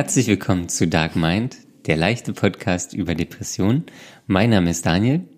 [0.00, 3.84] Herzlich willkommen zu Dark Mind, der leichte Podcast über Depressionen.
[4.26, 5.28] Mein Name ist Daniel.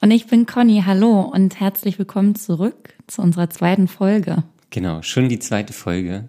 [0.00, 0.84] Und ich bin Conny.
[0.86, 4.44] Hallo und herzlich willkommen zurück zu unserer zweiten Folge.
[4.70, 6.28] Genau, schon die zweite Folge.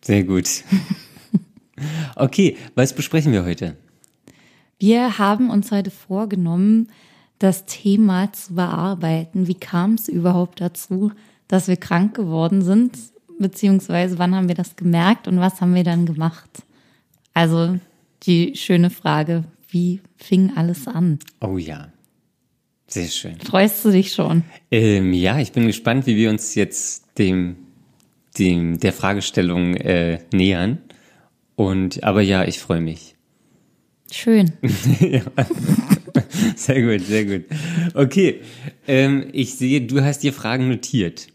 [0.00, 0.48] Sehr gut.
[2.16, 3.76] Okay, was besprechen wir heute?
[4.78, 6.88] Wir haben uns heute vorgenommen,
[7.38, 9.48] das Thema zu bearbeiten.
[9.48, 11.12] Wie kam es überhaupt dazu,
[11.46, 12.96] dass wir krank geworden sind?
[13.38, 16.50] Beziehungsweise wann haben wir das gemerkt und was haben wir dann gemacht?
[17.34, 17.78] Also
[18.24, 21.18] die schöne Frage, wie fing alles an?
[21.40, 21.92] Oh ja,
[22.88, 23.38] sehr schön.
[23.40, 24.42] Freust du dich schon?
[24.70, 27.56] Ähm, ja, ich bin gespannt, wie wir uns jetzt dem,
[28.38, 30.78] dem der Fragestellung äh, nähern.
[31.54, 33.14] Und aber ja, ich freue mich.
[34.10, 34.52] Schön.
[35.00, 35.22] ja.
[36.56, 37.44] Sehr gut, sehr gut.
[37.94, 38.40] Okay,
[38.86, 41.28] ähm, ich sehe, du hast dir Fragen notiert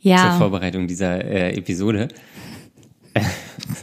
[0.00, 2.08] zur Ja, Vorbereitung dieser äh, Episode.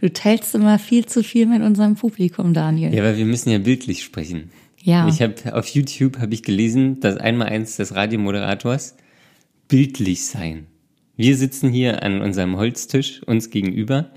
[0.00, 2.94] du teilst immer viel zu viel mit unserem Publikum, Daniel.
[2.94, 4.50] Ja, aber wir müssen ja bildlich sprechen.
[4.82, 5.06] Ja.
[5.08, 8.96] Ich habe auf YouTube habe ich gelesen, dass einmal eins des Radiomoderators
[9.68, 10.66] bildlich sein.
[11.16, 14.10] Wir sitzen hier an unserem Holztisch uns gegenüber,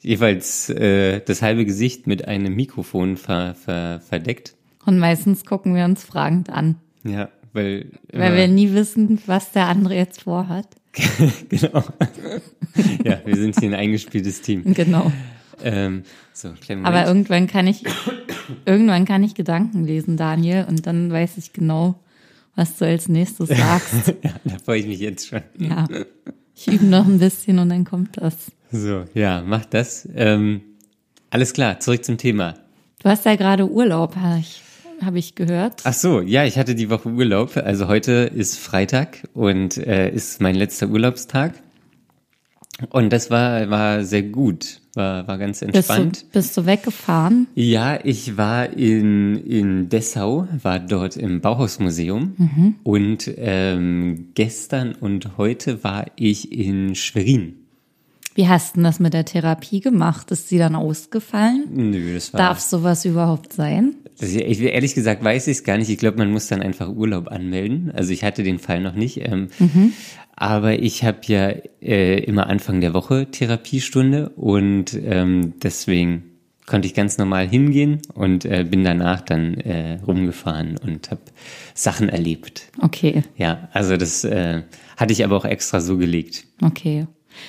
[0.00, 4.54] jeweils äh, das halbe Gesicht mit einem Mikrofon ver, ver, verdeckt.
[4.84, 9.66] Und meistens gucken wir uns fragend an, Ja, weil weil wir nie wissen, was der
[9.66, 10.66] andere jetzt vorhat.
[11.48, 11.84] genau.
[13.04, 14.62] ja, wir sind hier ein eingespieltes Team.
[14.74, 15.12] Genau.
[15.62, 16.50] Ähm, so,
[16.84, 17.82] Aber irgendwann kann ich,
[18.64, 21.96] irgendwann kann ich Gedanken lesen, Daniel, und dann weiß ich genau,
[22.54, 24.08] was du als nächstes sagst.
[24.22, 25.42] ja, da freue ich mich jetzt schon.
[25.58, 25.86] ja.
[26.54, 28.50] Ich übe noch ein bisschen und dann kommt das.
[28.72, 30.08] So, ja, mach das.
[30.12, 30.60] Ähm,
[31.30, 32.54] alles klar, zurück zum Thema.
[33.00, 34.60] Du hast ja gerade Urlaub, habe ich,
[35.04, 35.82] hab ich gehört.
[35.84, 37.56] Ach so, ja, ich hatte die Woche Urlaub.
[37.56, 41.54] Also heute ist Freitag und äh, ist mein letzter Urlaubstag.
[42.90, 46.22] Und das war, war sehr gut, war, war ganz Bist entspannt.
[46.22, 47.48] du, bist du weggefahren?
[47.56, 52.74] Ja, ich war in, in Dessau, war dort im Bauhausmuseum Mhm.
[52.84, 57.56] und ähm, gestern und heute war ich in Schwerin.
[58.38, 60.30] Wie hast du das mit der Therapie gemacht?
[60.30, 61.64] Ist sie dann ausgefallen?
[61.74, 62.38] Nö, das war.
[62.38, 63.96] Darf sowas überhaupt sein?
[64.20, 65.88] Das, ich, ehrlich gesagt weiß ich es gar nicht.
[65.88, 67.90] Ich glaube, man muss dann einfach Urlaub anmelden.
[67.92, 69.16] Also ich hatte den Fall noch nicht.
[69.26, 69.48] Ähm,
[70.36, 76.22] Aber ich habe ja äh, immer Anfang der Woche Therapiestunde und ähm, deswegen
[76.64, 81.22] konnte ich ganz normal hingehen und äh, bin danach dann äh, rumgefahren und habe
[81.74, 82.68] Sachen erlebt.
[82.80, 84.62] Okay, Ja, also das äh,
[84.96, 86.44] hatte ich aber auch extra so gelegt.
[86.62, 87.08] okay.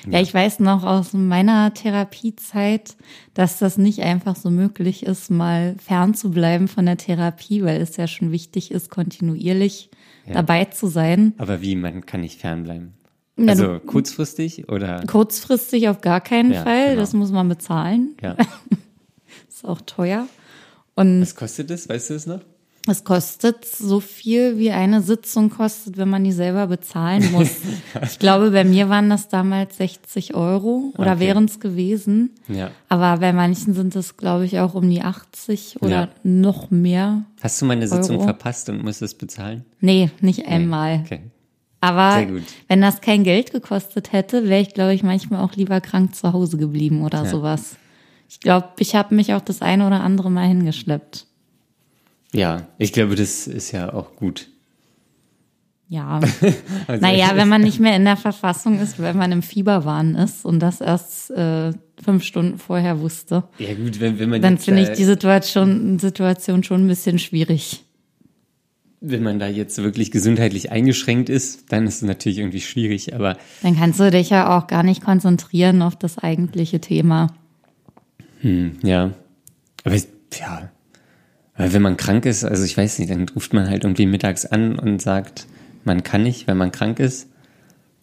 [0.09, 2.95] Ja, ich weiß noch aus meiner Therapiezeit,
[3.33, 8.07] dass das nicht einfach so möglich ist, mal fernzubleiben von der Therapie, weil es ja
[8.07, 9.89] schon wichtig ist, kontinuierlich
[10.31, 11.33] dabei zu sein.
[11.37, 12.93] Aber wie, man kann nicht fernbleiben?
[13.37, 15.03] Ja, Also kurzfristig oder?
[15.07, 16.99] Kurzfristig auf gar keinen Ja, Fall, genau.
[16.99, 18.15] das muss man bezahlen.
[18.21, 18.35] Ja.
[19.49, 20.27] Ist auch teuer.
[20.95, 21.87] Und Was kostet das?
[21.89, 22.41] Weißt du es noch?
[22.89, 27.51] Es kostet so viel, wie eine Sitzung kostet, wenn man die selber bezahlen muss.
[28.03, 31.19] ich glaube, bei mir waren das damals 60 Euro oder Okay.
[31.21, 32.31] wären es gewesen.
[32.47, 32.71] Ja.
[32.89, 36.09] Aber bei manchen sind es, glaube ich, auch um die 80 oder Ja.
[36.23, 37.23] noch mehr.
[37.41, 38.25] Hast du meine Sitzung Euro?
[38.25, 39.65] verpasst und musst es bezahlen?
[39.79, 41.01] Nee, nicht einmal.
[41.05, 41.21] Okay.
[41.81, 42.27] Aber
[42.67, 46.33] wenn das kein Geld gekostet hätte, wäre ich, glaube ich, manchmal auch lieber krank zu
[46.33, 47.29] Hause geblieben oder Ja.
[47.29, 47.77] sowas.
[48.27, 51.25] Ich glaube, ich habe mich auch das eine oder andere Mal hingeschleppt.
[52.33, 54.49] Ja, ich glaube, das ist ja auch gut.
[55.87, 56.19] Ja.
[56.87, 60.43] Also naja, wenn man nicht mehr in der Verfassung ist, wenn man im Fieberwahn ist
[60.45, 61.71] und das erst äh,
[62.03, 66.63] fünf Stunden vorher wusste, Ja gut, wenn, wenn man dann finde ich die Situation, Situation
[66.63, 67.83] schon ein bisschen schwierig.
[69.01, 73.13] wenn man da jetzt wirklich gesundheitlich eingeschränkt ist, dann ist es natürlich irgendwie schwierig.
[73.15, 77.27] Aber Dann kannst du dich ja auch gar nicht konzentrieren auf das eigentliche Thema.
[78.41, 79.11] hm, ja,
[79.83, 80.07] aber ich-
[80.39, 80.69] ja,
[81.59, 84.45] weil wenn man krank ist, also ich weiß nicht, dann ruft man halt irgendwie mittags
[84.45, 85.45] an und sagt,
[85.83, 87.27] man kann nicht, wenn man krank ist.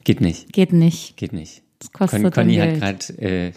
[0.05, 1.17] Geht nicht, Geht nicht.
[1.17, 1.63] geht nicht.
[1.79, 3.53] Das kostet Con Conny hat gerade äh,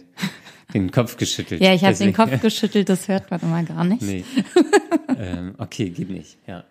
[0.74, 1.60] den Kopf geschüttelt.
[1.66, 4.01] Ja, ich habe den Kopf geschüttelt, das hört man immer gar nicht.
[4.01, 4.24] Nee.
[5.19, 6.63] ähm, okay, geht nicht, ja.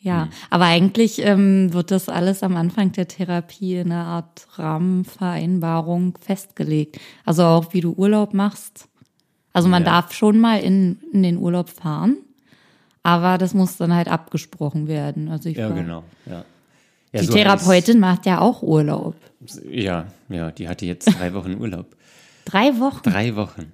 [0.00, 0.30] Ja, Hm.
[0.50, 6.98] aber eigentlich ähm, wird das alles am Anfang der Therapie in einer Art Rahmenvereinbarung festgelegt.
[7.24, 8.87] Also auch wie du Urlaub machst.
[9.58, 9.90] Also man Ja.
[10.00, 12.16] darf schon mal in, in den Urlaub fahren,
[13.02, 15.28] aber das muss dann halt abgesprochen werden.
[15.28, 16.04] Also ich Ja, war, genau.
[16.26, 16.44] Ja.
[17.12, 19.16] Ja, Die so Therapeutin macht ja auch Urlaub.
[19.68, 21.86] Ja, ja, die hatte jetzt drei Wochen Urlaub.
[22.44, 23.02] Drei Wochen.
[23.02, 23.72] Drei Wochen.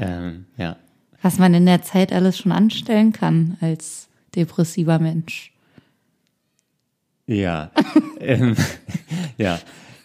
[0.00, 0.76] Ähm, ja.
[1.20, 5.52] Was man in der Zeit alles schon anstellen kann als depressiver Mensch.
[7.26, 7.70] Ja.
[8.20, 8.56] ähm,
[9.36, 9.58] ja.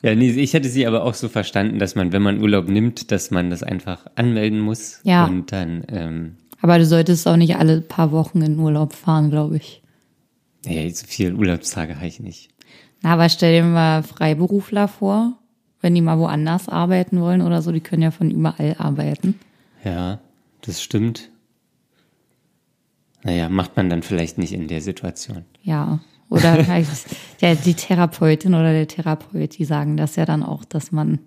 [0.06, 3.10] Ja, nee, ich hatte sie aber auch so verstanden, dass man, wenn man Urlaub nimmt,
[3.12, 5.00] dass man das einfach anmelden muss.
[5.02, 5.25] Ja.
[5.25, 9.57] Und dann, ähm, Aber du solltest auch nicht alle paar Wochen in Urlaub fahren, glaube
[9.57, 9.81] ich.
[10.63, 12.50] nee, so viele Urlaubstage habe ich nicht.
[13.02, 15.40] Na, aber stell dir mal Freiberufler vor,
[15.81, 19.40] wenn die mal woanders arbeiten wollen oder so, die können ja von überall arbeiten.
[19.84, 20.19] Ja,
[20.62, 21.31] das stimmt.
[23.24, 25.46] Naja, macht man dann vielleicht nicht in der Situation.
[25.63, 26.00] Ja.
[26.30, 26.63] Oder
[27.42, 31.19] der, die Therapeutin oder der Therapeut, die sagen das ja dann auch, dass man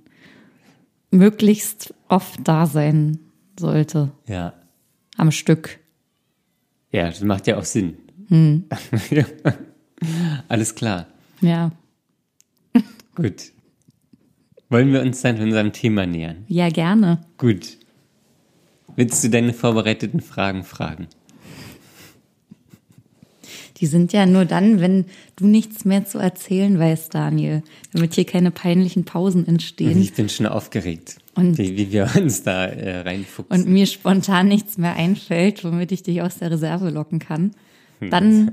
[1.11, 3.19] möglichst oft da sein
[3.59, 4.11] sollte.
[4.27, 4.55] Ja.
[5.17, 5.79] Am Stück.
[6.91, 7.97] Ja, das macht ja auch Sinn.
[10.49, 11.07] Alles klar.
[11.41, 11.71] Ja.
[13.15, 13.53] Gut.
[14.69, 16.45] Wollen wir uns dann unserem Thema nähern?
[16.49, 17.21] Ja, gerne.
[17.39, 17.79] Gut.
[18.97, 21.07] Willst du deine vorbereiteten Fragen fragen?
[23.81, 25.05] Die sind ja nur dann, wenn
[25.37, 27.63] du nichts mehr zu erzählen weißt, Daniel.
[27.93, 32.43] Damit hier keine peinlichen Pausen entstehen Ich bin schon aufgeregt, Und- wie, wie wir uns
[32.43, 33.57] da äh, reinfuchsen.
[33.65, 37.53] und mir spontan nichts mehr einfällt, womit ich dich aus der Reserve locken kann.
[38.01, 38.51] Dann,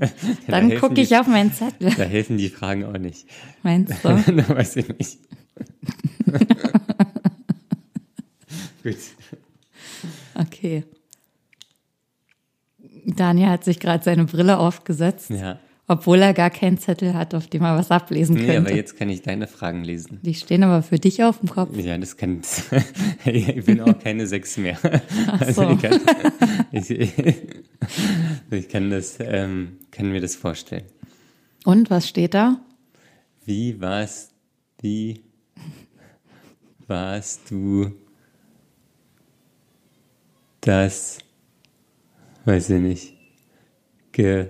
[0.48, 1.92] dann helfen gucke ich die- auf meinen Zettel.
[1.96, 3.26] da helfen die Fragen auch nicht.
[3.62, 4.08] Meinst du?
[4.32, 5.18] da weiß ich nicht.
[8.82, 8.96] Gut.
[10.34, 10.84] Okay.
[13.06, 15.58] Daniel hat sich gerade seine Brille aufgesetzt, Ja.
[15.86, 18.70] obwohl er gar keinen Zettel hat, auf dem er was ablesen Nee, könnte.
[18.70, 20.18] aber jetzt kann ich deine Fragen lesen.
[20.22, 21.76] Die stehen aber für dich auf dem Kopf.
[21.78, 22.42] Ja, das kann.
[23.24, 24.76] ich bin auch keine sechs mehr.
[25.38, 25.70] Also so.
[25.70, 26.00] ich, kann,
[26.72, 26.90] ich,
[28.50, 30.84] ich kann das, ähm, kann mir das vorstellen.
[31.64, 32.60] Und was steht da?
[33.44, 34.32] Wie warst,
[34.80, 35.20] wie
[36.88, 37.92] warst du
[40.60, 41.18] das,
[42.46, 43.14] weiß ich nicht,
[44.12, 44.48] ge,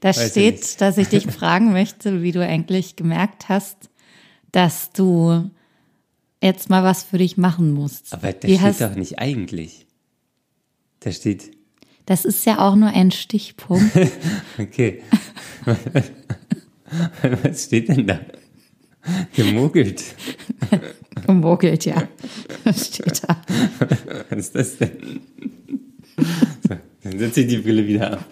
[0.00, 3.90] Da Weiß steht, dass ich dich fragen möchte, wie du eigentlich gemerkt hast,
[4.52, 5.50] dass du
[6.42, 8.12] jetzt mal was für dich machen musst.
[8.12, 9.86] aber da wie steht hast, doch nicht eigentlich.
[11.00, 11.50] Da steht,
[12.06, 13.96] das ist ja auch nur ein Stichpunkt.
[14.58, 15.02] okay.
[17.42, 18.20] Was steht denn da?
[19.34, 20.02] Gemogelt.
[21.26, 22.02] Gemogelt, ja.
[22.64, 23.36] Das steht da.
[24.30, 25.20] Was ist das denn?
[26.66, 28.24] So, dann setze ich die Brille wieder ab.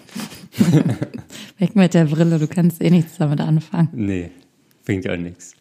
[1.58, 3.88] Weg mit der Brille, du kannst eh nichts damit anfangen.
[3.92, 4.30] Nee,
[4.84, 5.54] bringt ja auch nichts.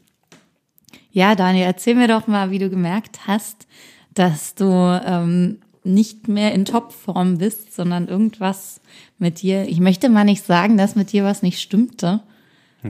[1.11, 3.67] Ja, Daniel, erzähl mir doch mal, wie du gemerkt hast,
[4.13, 8.81] dass du ähm, nicht mehr in Topform bist, sondern irgendwas
[9.17, 9.67] mit dir.
[9.67, 12.21] Ich möchte mal nicht sagen, dass mit dir was nicht stimmte,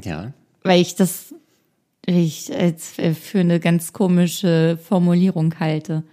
[0.04, 0.34] Ja,
[0.64, 1.34] weil ich das
[2.06, 6.04] ich als äh, für eine ganz komische Formulierung halte.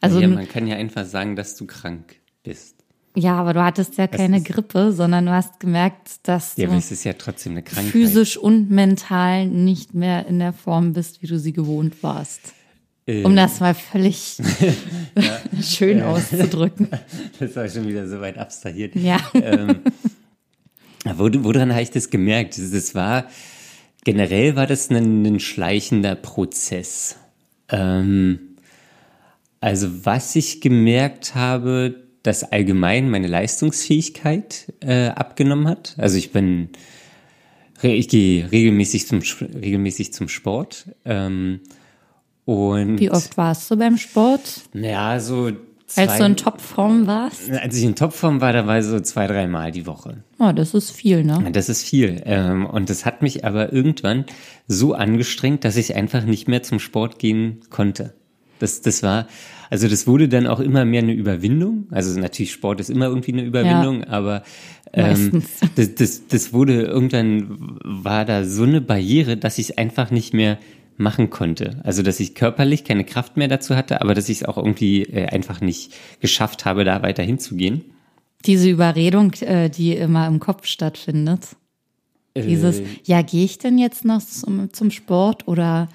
[0.00, 2.76] Also ja, man kann ja einfach sagen, dass du krank bist.
[3.16, 7.12] ja, aber du hattest ja keine Grippe, sondern du hast gemerkt, dass Ja, du ja
[7.14, 7.90] trotzdem eine Krankheit.
[7.92, 12.52] physisch und mental nicht mehr in der Form bist, wie du sie gewohnt warst.
[13.06, 14.36] Äh, Um das mal völlig
[15.62, 16.88] schön auszudrücken.
[17.40, 18.94] Das war schon wieder so weit abstrahiert.
[18.94, 19.18] Ja.
[21.16, 22.58] Wo, woran habe ich das gemerkt?
[22.58, 23.26] Das war,
[24.04, 27.16] generell war das ein, ein schleichender Prozess.
[27.68, 28.56] Ähm,
[29.60, 35.94] also was ich gemerkt habe, dass allgemein meine Leistungsfähigkeit äh, abgenommen hat.
[35.98, 36.70] Also ich bin,
[37.82, 40.86] ich gehe regelmäßig zum, regelmäßig zum Sport.
[41.04, 41.60] Ähm,
[42.44, 44.62] und Wie oft warst du beim Sport?
[44.72, 45.52] Ja, so
[45.96, 47.50] Als zwei, du in Topform warst?
[47.50, 50.22] als ich in Topform war, da war so zwei, dreimal die Woche.
[50.38, 51.48] Oh, das ist viel, ne?
[51.52, 52.22] Das ist viel.
[52.26, 54.26] Ähm, und das hat mich aber irgendwann
[54.66, 58.14] so angestrengt, dass ich einfach nicht mehr zum Sport gehen konnte.
[58.58, 59.28] Das, das war,
[59.70, 61.86] also das wurde dann auch immer mehr eine Überwindung.
[61.90, 64.42] Also natürlich Sport ist immer irgendwie eine Überwindung, aber
[64.92, 65.42] ähm,
[65.76, 70.34] das, das, das wurde irgendwann war da so eine Barriere, dass ich es einfach nicht
[70.34, 70.58] mehr
[70.98, 71.80] machen konnte.
[71.84, 75.02] Also dass ich körperlich keine Kraft mehr dazu hatte, aber dass ich es auch irgendwie
[75.02, 77.84] äh, einfach nicht geschafft habe, da weiter hinzugehen.
[78.46, 81.56] Diese Überredung, äh, die immer im Kopf stattfindet.
[82.36, 85.88] Dieses, Äh, ja, gehe ich denn jetzt noch zum, zum Sport oder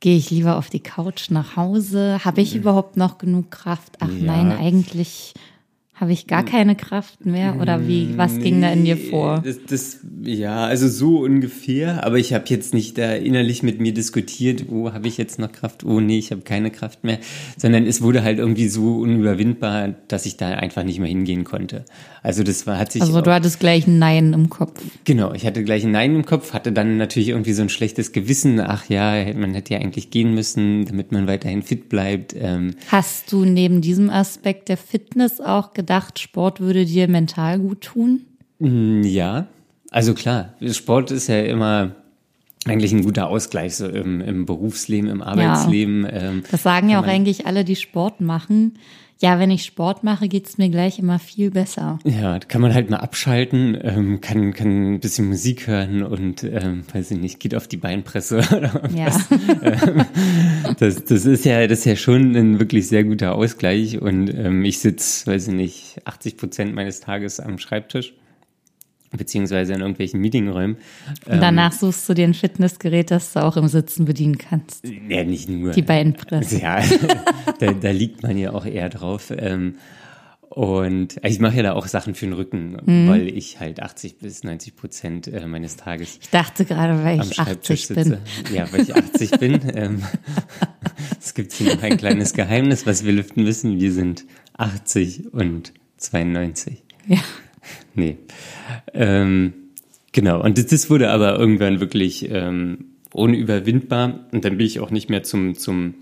[0.00, 2.24] gehe ich lieber auf die Couch nach Hause?
[2.24, 3.96] Habe ich überhaupt noch genug Kraft?
[4.00, 4.32] Ach Ja.
[4.36, 5.34] nein, eigentlich
[6.00, 7.56] habe ich gar keine Kraft mehr.
[7.60, 9.42] Oder wie, was ging da in dir vor?
[9.44, 12.04] Das, das, ja, also so ungefähr.
[12.04, 15.50] Aber ich habe jetzt nicht da innerlich mit mir diskutiert, oh, habe ich jetzt noch
[15.50, 15.82] Kraft?
[15.84, 17.18] Oh, nee, ich habe keine Kraft mehr.
[17.56, 21.84] Sondern es wurde halt irgendwie so unüberwindbar, dass ich da einfach nicht mehr hingehen konnte.
[22.22, 24.80] Also das war, hat sich Also du auch- hattest gleich ein Nein im Kopf.
[25.04, 28.12] Genau, ich hatte gleich ein Nein im Kopf, hatte dann natürlich irgendwie so ein schlechtes
[28.12, 28.60] Gewissen.
[28.60, 32.36] Ach ja, man hätte ja eigentlich gehen müssen, damit man weiterhin fit bleibt.
[32.38, 35.87] Ähm, Hast du neben diesem Aspekt der Fitness auch gedacht,
[36.18, 38.20] Sport würde dir mental gut tun?
[38.58, 39.46] Mm, Ja,
[39.90, 41.92] also klar, Sport ist ja immer,
[42.66, 46.04] eigentlich ein guter Ausgleich so im, im Berufsleben, im Arbeitsleben.
[46.04, 46.10] Ja.
[46.10, 48.78] Ähm, das sagen ja auch eigentlich alle, die Sport machen.
[49.20, 51.98] Ja, wenn ich Sport mache, geht's mir gleich immer viel besser.
[52.04, 56.84] Ja, kann man halt mal abschalten, ähm, kann, kann ein bisschen Musik hören und, ähm,
[56.92, 59.08] weiß ich nicht, geht auf die Beinpresse oder ja.
[59.62, 60.04] Ähm,
[60.78, 64.64] das, das ist ja, das ist ja schon ein wirklich sehr guter Ausgleich und ähm,
[64.64, 68.14] ich sitze, weiß ich nicht, 80 Prozent meines Tages am Schreibtisch
[69.16, 70.76] beziehungsweise in irgendwelchen Meetingräumen.
[71.26, 74.86] Und danach ähm, suchst du dir ein Fitnessgerät, das du auch im Sitzen bedienen kannst.
[75.08, 75.72] Ja, nicht nur.
[75.72, 76.60] Die Beinpresse.
[76.60, 76.82] Ja,
[77.58, 79.32] da, da liegt man ja auch eher drauf.
[79.36, 79.76] Ähm,
[80.50, 83.08] und ich mache ja da auch Sachen für den Rücken, mhm.
[83.08, 86.18] weil ich halt 80 bis 90 Prozent äh, meines Tages.
[86.20, 88.04] Ich dachte gerade, weil ich 80 sitze.
[88.04, 88.54] bin.
[88.54, 89.60] Ja, weil ich 80 bin.
[89.74, 90.02] Ähm,
[91.20, 93.78] es gibt hier noch ein kleines Geheimnis, was wir lüften müssen.
[93.78, 94.24] Wir sind
[94.56, 96.82] 80 und 92.
[97.06, 97.18] Ja.
[97.94, 98.16] Nee.
[98.94, 99.52] Ähm,
[100.12, 104.90] genau, und das, das, wurde aber irgendwann wirklich ähm, unüberwindbar und dann bin ich auch
[104.90, 105.94] nicht mehr zum, zum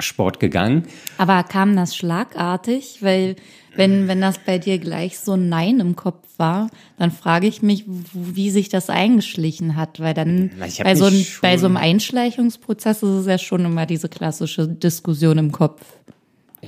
[0.00, 0.84] Sport gegangen.
[1.16, 2.98] Aber kam das schlagartig?
[3.00, 3.36] Weil
[3.74, 7.62] wenn, wenn das bei dir gleich so ein Nein im Kopf war, dann frage ich
[7.62, 10.00] mich, wie sich das eingeschlichen hat.
[10.00, 10.50] Weil dann
[10.82, 15.38] bei so, ein, bei so einem Einschleichungsprozess ist es ja schon immer diese klassische Diskussion
[15.38, 15.82] im Kopf.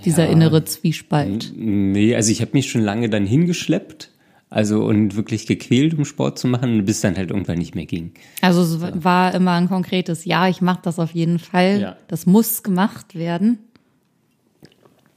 [0.04, 1.52] Dieser ja, innere Zwiespalt.
[1.56, 4.09] Nee, also ich habe mich schon lange dann hingeschleppt
[4.50, 8.12] also und wirklich gequält, um Sport zu machen, bis dann halt irgendwann nicht mehr ging.
[8.42, 9.04] Also es ja.
[9.04, 11.80] war immer ein konkretes Ja, ich mache das auf jeden Fall.
[11.80, 11.96] Ja.
[12.08, 13.58] Das muss gemacht werden.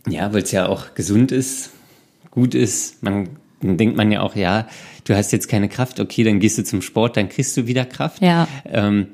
[0.07, 1.71] Ja, weil es ja auch gesund ist,
[2.29, 3.01] gut ist.
[3.03, 3.29] Man
[3.63, 4.67] dann denkt man ja auch, ja,
[5.05, 7.85] du hast jetzt keine Kraft, okay, dann gehst du zum Sport, dann kriegst du wieder
[7.85, 8.21] Kraft.
[8.21, 8.47] Ja.
[8.65, 9.07] Ähm,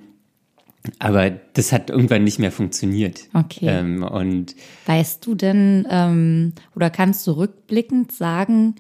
[0.98, 3.22] aber das hat irgendwann nicht mehr funktioniert.
[3.34, 3.68] Okay.
[3.68, 8.76] Ähm, und weißt du denn ähm, oder kannst du rückblickend sagen,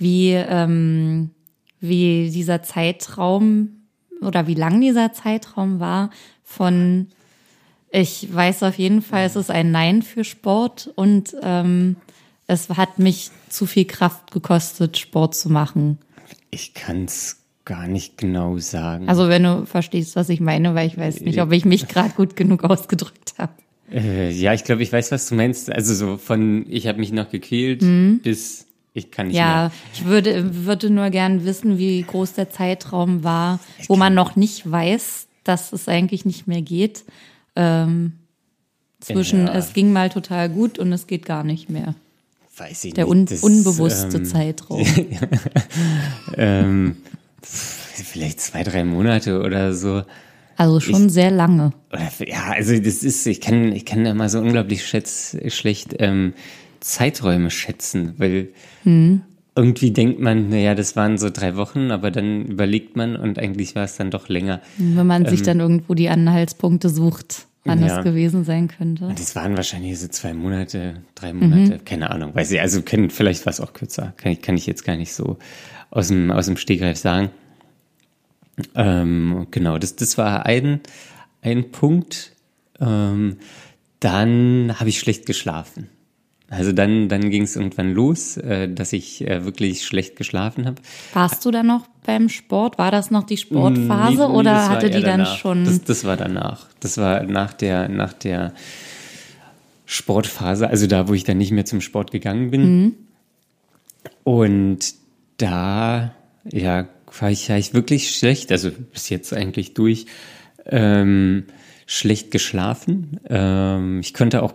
[0.00, 1.30] wie, ähm,
[1.78, 3.82] wie dieser Zeitraum
[4.20, 6.10] oder wie lang dieser Zeitraum war
[6.42, 7.08] von
[7.92, 11.96] ich weiß auf jeden Fall, es ist ein Nein für Sport und ähm,
[12.46, 15.98] es hat mich zu viel Kraft gekostet, Sport zu machen.
[16.50, 19.08] Ich kann es gar nicht genau sagen.
[19.08, 22.10] Also wenn du verstehst, was ich meine, weil ich weiß nicht, ob ich mich gerade
[22.10, 23.52] gut genug ausgedrückt habe.
[23.92, 25.70] Äh, ja, ich glaube, ich weiß, was du meinst.
[25.70, 28.20] Also so von ich habe mich noch gequält mhm.
[28.22, 28.66] bis
[29.00, 29.72] ich kann nicht ja, mehr.
[29.92, 34.70] ich würde, würde nur gern wissen, wie groß der Zeitraum war, wo man noch nicht
[34.70, 37.04] weiß, dass es eigentlich nicht mehr geht.
[37.56, 38.12] Ähm,
[39.00, 39.54] zwischen ja.
[39.54, 41.94] es ging mal total gut und es geht gar nicht mehr.
[42.56, 43.30] Weiß ich der nicht.
[43.30, 44.86] Der un unbewusste ähm, Zeitraum.
[46.36, 46.96] ähm,
[47.42, 50.02] vielleicht zwei, drei Monate oder so.
[50.56, 51.72] Also schon ich, sehr lange.
[51.90, 56.34] Oder, ja, also das ist, ich kann, ich kann immer so unglaublich schätz, schlecht ähm,
[56.80, 58.48] Zeiträume schätzen, weil
[58.84, 59.22] mhm.
[59.54, 63.74] irgendwie denkt man, naja, das waren so drei Wochen, aber dann überlegt man und eigentlich
[63.74, 64.60] war es dann doch länger.
[64.78, 67.88] Wenn man ähm, sich dann irgendwo die Anhaltspunkte sucht, wann ja.
[67.88, 69.04] das gewesen sein könnte.
[69.06, 71.84] Und das waren wahrscheinlich so zwei Monate, drei Monate, mhm.
[71.84, 74.66] keine Ahnung, weiß ich, also können, vielleicht war es auch kürzer, kann ich, kann ich
[74.66, 75.38] jetzt gar nicht so
[75.90, 77.30] aus dem, aus dem Stegreif sagen.
[78.74, 80.80] Ähm, genau, das, das war ein,
[81.42, 82.32] ein Punkt.
[82.78, 83.36] Ähm,
[84.00, 85.88] dann habe ich schlecht geschlafen.
[86.50, 90.82] Also dann, dann ging es irgendwann los, äh, dass ich äh, wirklich schlecht geschlafen habe.
[91.14, 92.76] Warst du dann noch beim Sport?
[92.76, 95.36] War das noch die Sportphase nee, nee, oder hatte die dann danach.
[95.36, 95.64] schon?
[95.64, 96.66] Das, das war danach.
[96.80, 98.52] Das war nach der, nach der
[99.86, 102.62] Sportphase, also da, wo ich dann nicht mehr zum Sport gegangen bin.
[102.62, 102.94] Mhm.
[104.24, 104.94] Und
[105.36, 106.14] da,
[106.50, 106.88] ja,
[107.20, 110.06] war ich, war ich wirklich schlecht, also bis jetzt eigentlich durch,
[110.66, 111.44] ähm,
[111.86, 113.20] schlecht geschlafen.
[113.28, 114.54] Ähm, ich konnte auch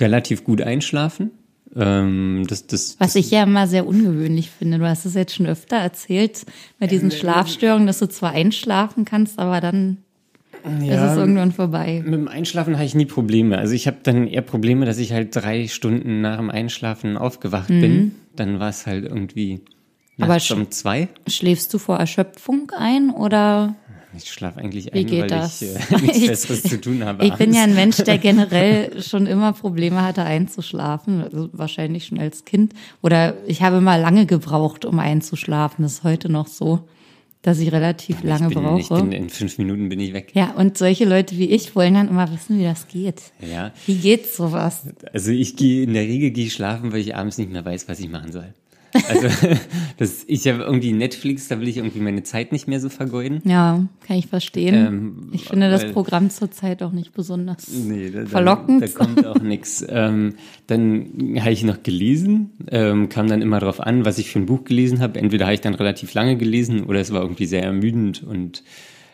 [0.00, 1.30] relativ gut einschlafen.
[1.76, 4.78] Ähm, das, das, Was ich ja immer sehr ungewöhnlich finde.
[4.78, 6.46] Du hast es jetzt schon öfter erzählt
[6.78, 9.98] mit diesen äh, Schlafstörungen, dass du zwar einschlafen kannst, aber dann
[10.80, 12.02] ja, ist es irgendwann vorbei.
[12.04, 13.58] Mit dem Einschlafen habe ich nie Probleme.
[13.58, 17.70] Also ich habe dann eher Probleme, dass ich halt drei Stunden nach dem Einschlafen aufgewacht
[17.70, 17.80] mhm.
[17.80, 18.14] bin.
[18.36, 19.60] Dann war es halt irgendwie
[20.16, 21.08] nachts um zwei.
[21.26, 23.74] Schläfst du vor Erschöpfung ein oder?
[24.16, 25.62] Ich schlafe eigentlich ein, weil das?
[25.62, 27.24] ich äh, nichts Besseres zu tun habe.
[27.24, 27.44] Ich abends.
[27.44, 31.22] bin ja ein Mensch, der generell schon immer Probleme hatte, einzuschlafen.
[31.22, 32.72] Also wahrscheinlich schon als Kind.
[33.02, 35.82] Oder ich habe immer lange gebraucht, um einzuschlafen.
[35.82, 36.80] Das ist heute noch so,
[37.42, 38.80] dass ich relativ ich lange bin, brauche.
[38.80, 40.32] Ich bin, in fünf Minuten bin ich weg.
[40.34, 43.20] Ja, und solche Leute wie ich wollen dann immer wissen, wie das geht.
[43.40, 43.72] Ja.
[43.86, 44.82] Wie geht sowas?
[45.12, 47.86] Also ich gehe in der Regel gehe ich schlafen, weil ich abends nicht mehr weiß,
[47.88, 48.54] was ich machen soll.
[48.94, 49.28] Also
[49.96, 53.42] das, ich habe irgendwie Netflix, da will ich irgendwie meine Zeit nicht mehr so vergeuden.
[53.44, 54.74] Ja, kann ich verstehen.
[54.74, 58.82] Ähm, ich finde das Programm zurzeit auch nicht besonders nee, da, verlockend.
[58.82, 59.84] Da, da kommt auch nichts.
[59.88, 60.34] Ähm,
[60.66, 64.46] dann habe ich noch gelesen, ähm, kam dann immer darauf an, was ich für ein
[64.46, 65.18] Buch gelesen habe.
[65.18, 68.62] Entweder habe ich dann relativ lange gelesen oder es war irgendwie sehr ermüdend und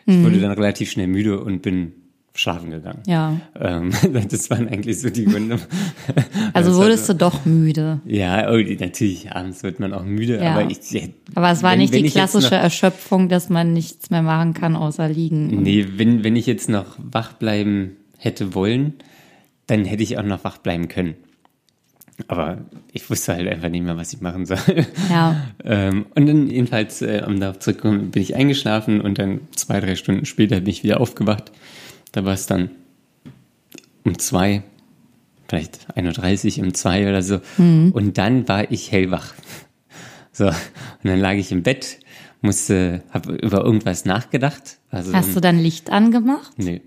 [0.05, 1.93] Ich wurde dann relativ schnell müde und bin
[2.41, 3.03] schlafen gegangen.
[3.07, 3.37] Ja.
[3.59, 3.91] Ähm,
[4.29, 5.59] das waren eigentlich so die Gründe.
[6.53, 8.01] Also Das wurdest du doch müde.
[8.05, 10.53] Ja, oh, natürlich, abends wird man auch müde, Ja.
[10.55, 10.79] aber ich.
[11.35, 14.75] Aber es war wenn- nicht die klassische Noch, Erschöpfung, dass man nichts mehr machen kann,
[14.75, 15.61] außer liegen.
[15.61, 18.95] nee, wenn, wenn ich jetzt noch wach bleiben hätte wollen,
[19.67, 21.15] dann hätte ich auch noch wach bleiben können.
[22.27, 22.57] Aber
[22.91, 24.57] ich wusste halt einfach nicht mehr, was ich machen soll.
[25.09, 25.41] Ja.
[25.63, 29.95] Ähm, und dann jedenfalls, äh, um darauf zurückzukommen, bin ich eingeschlafen und dann zwei, drei
[29.95, 31.51] Stunden später bin ich wieder aufgewacht.
[32.11, 32.71] Da war es dann
[34.03, 34.63] um zwei,
[35.47, 37.39] vielleicht 1.30 um zwei oder so.
[37.93, 39.33] Und dann war ich hellwach.
[40.33, 40.55] So, und
[41.03, 41.99] dann lag ich im Bett,
[42.41, 44.79] musste, habe über irgendwas nachgedacht.
[44.89, 46.53] Also, Hast du dann Licht angemacht?
[46.57, 46.81] Nee.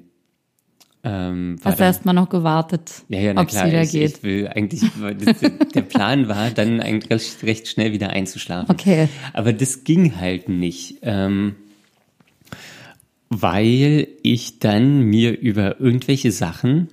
[1.06, 4.16] Ähm, Hast du erst mal noch gewartet, ja, ja, ob es wieder ich, geht?
[4.16, 4.80] ich will eigentlich,
[5.18, 8.74] das, der Plan war, dann eigentlich recht, recht schnell wieder einzuschlafen.
[8.74, 9.08] Okay.
[9.34, 11.56] Aber das ging halt nicht, ähm,
[13.30, 16.88] weil ich dann mir über irgendwelche Sachen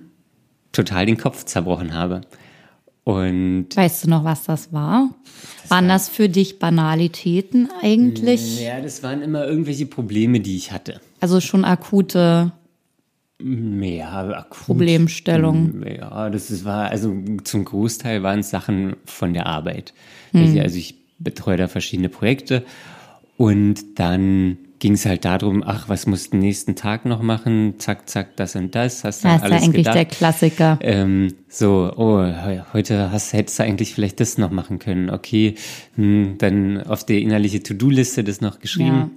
[0.72, 2.22] total den Kopf zerbrochen habe.
[3.04, 5.10] Und Weißt du noch, was das war?
[5.68, 8.60] Waren das für dich Banalitäten eigentlich?
[8.62, 11.00] ja, das waren immer irgendwelche Probleme, die ich hatte.
[11.20, 12.52] Also schon akute
[13.40, 14.66] Ja, akut.
[14.66, 15.84] Problemstellung.
[15.84, 17.12] Ja, das ist, war, also
[17.42, 19.94] zum Großteil waren es Sachen von der Arbeit.
[20.30, 22.64] Welche, also ich betreue da verschiedene Projekte
[23.36, 27.74] und dann ging es halt darum, ach, was musst du den nächsten Tag noch machen?
[27.78, 29.04] Zack, zack, das und das.
[29.04, 29.94] Hast du Das ist ja alles eigentlich gedacht?
[29.94, 30.78] der Klassiker.
[30.82, 35.08] ähm, so, oh, he- heute hast, hättest du eigentlich vielleicht das noch machen können.
[35.08, 35.54] Okay,
[35.94, 38.60] hm, dann auf die innerliche To-Do-Liste das noch Ja.
[38.60, 39.10] geschrieben.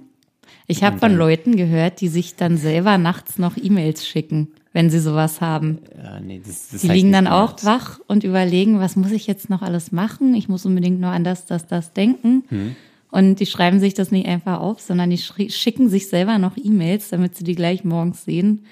[0.68, 5.00] Ich habe von Leuten gehört, die sich dann selber nachts noch E-Mails schicken, wenn sie
[5.00, 5.78] sowas haben.
[6.00, 9.50] Ja, nee, das, das Die liegen dann auch wach und überlegen, was muss ich jetzt
[9.50, 10.32] noch alles machen?
[10.34, 12.44] Ich muss unbedingt nur an das, das, das denken.
[12.50, 12.76] Hm.
[13.10, 17.08] Und die schreiben sich das nicht einfach auf, sondern die schicken sich selber noch E-Mails,
[17.10, 18.66] damit sie die gleich morgens sehen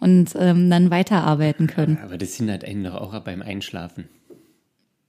[0.00, 1.98] und ähm, dann weiterarbeiten können.
[2.02, 4.08] Aber das hindert einen doch auch beim Einschlafen.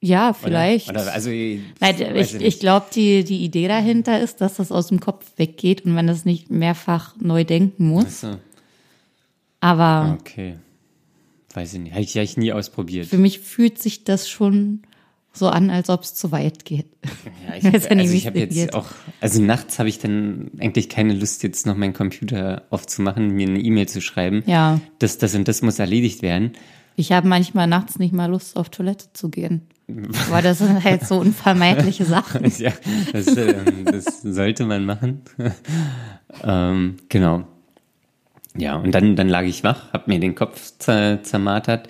[0.01, 0.33] Ja, Oder?
[0.35, 0.89] vielleicht.
[0.89, 4.99] Oder, also, ich, ich, ich glaube, die, die Idee dahinter ist, dass das aus dem
[4.99, 8.05] Kopf weggeht und man das nicht mehrfach neu denken muss.
[8.05, 8.39] Ach so,
[9.61, 10.57] Aber okay.
[11.53, 11.93] Weiß ich nicht.
[11.93, 13.07] Habe ich, hab ich nie ausprobiert.
[13.07, 14.81] für mich fühlt sich das schon
[15.36, 16.88] so an, als ob es zu weit geht.
[17.48, 18.74] Ja, ich habe ja also ich hab jetzt geht.
[18.74, 18.88] auch,
[19.21, 23.60] also nachts habe ich dann eigentlich keine Lust, jetzt noch meinen Computer aufzumachen, mir eine
[23.60, 24.43] E-Mail zu schreiben.
[24.45, 24.80] Ja.
[25.00, 26.54] Das, das und das muss erledigt werden.
[26.95, 29.67] Ich habe manchmal nachts nicht mal Lust, auf Toilette zu gehen.
[30.28, 32.52] Aber das sind halt so unvermeidliche Sachen.
[32.58, 32.71] ja,
[33.12, 35.21] das, ähm, das sollte man machen.
[36.43, 37.45] ähm, genau.
[38.58, 41.89] Ja, und dann, dann lag ich wach, habe mir den Kopf zer zermartert,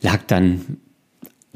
[0.00, 0.78] lag dann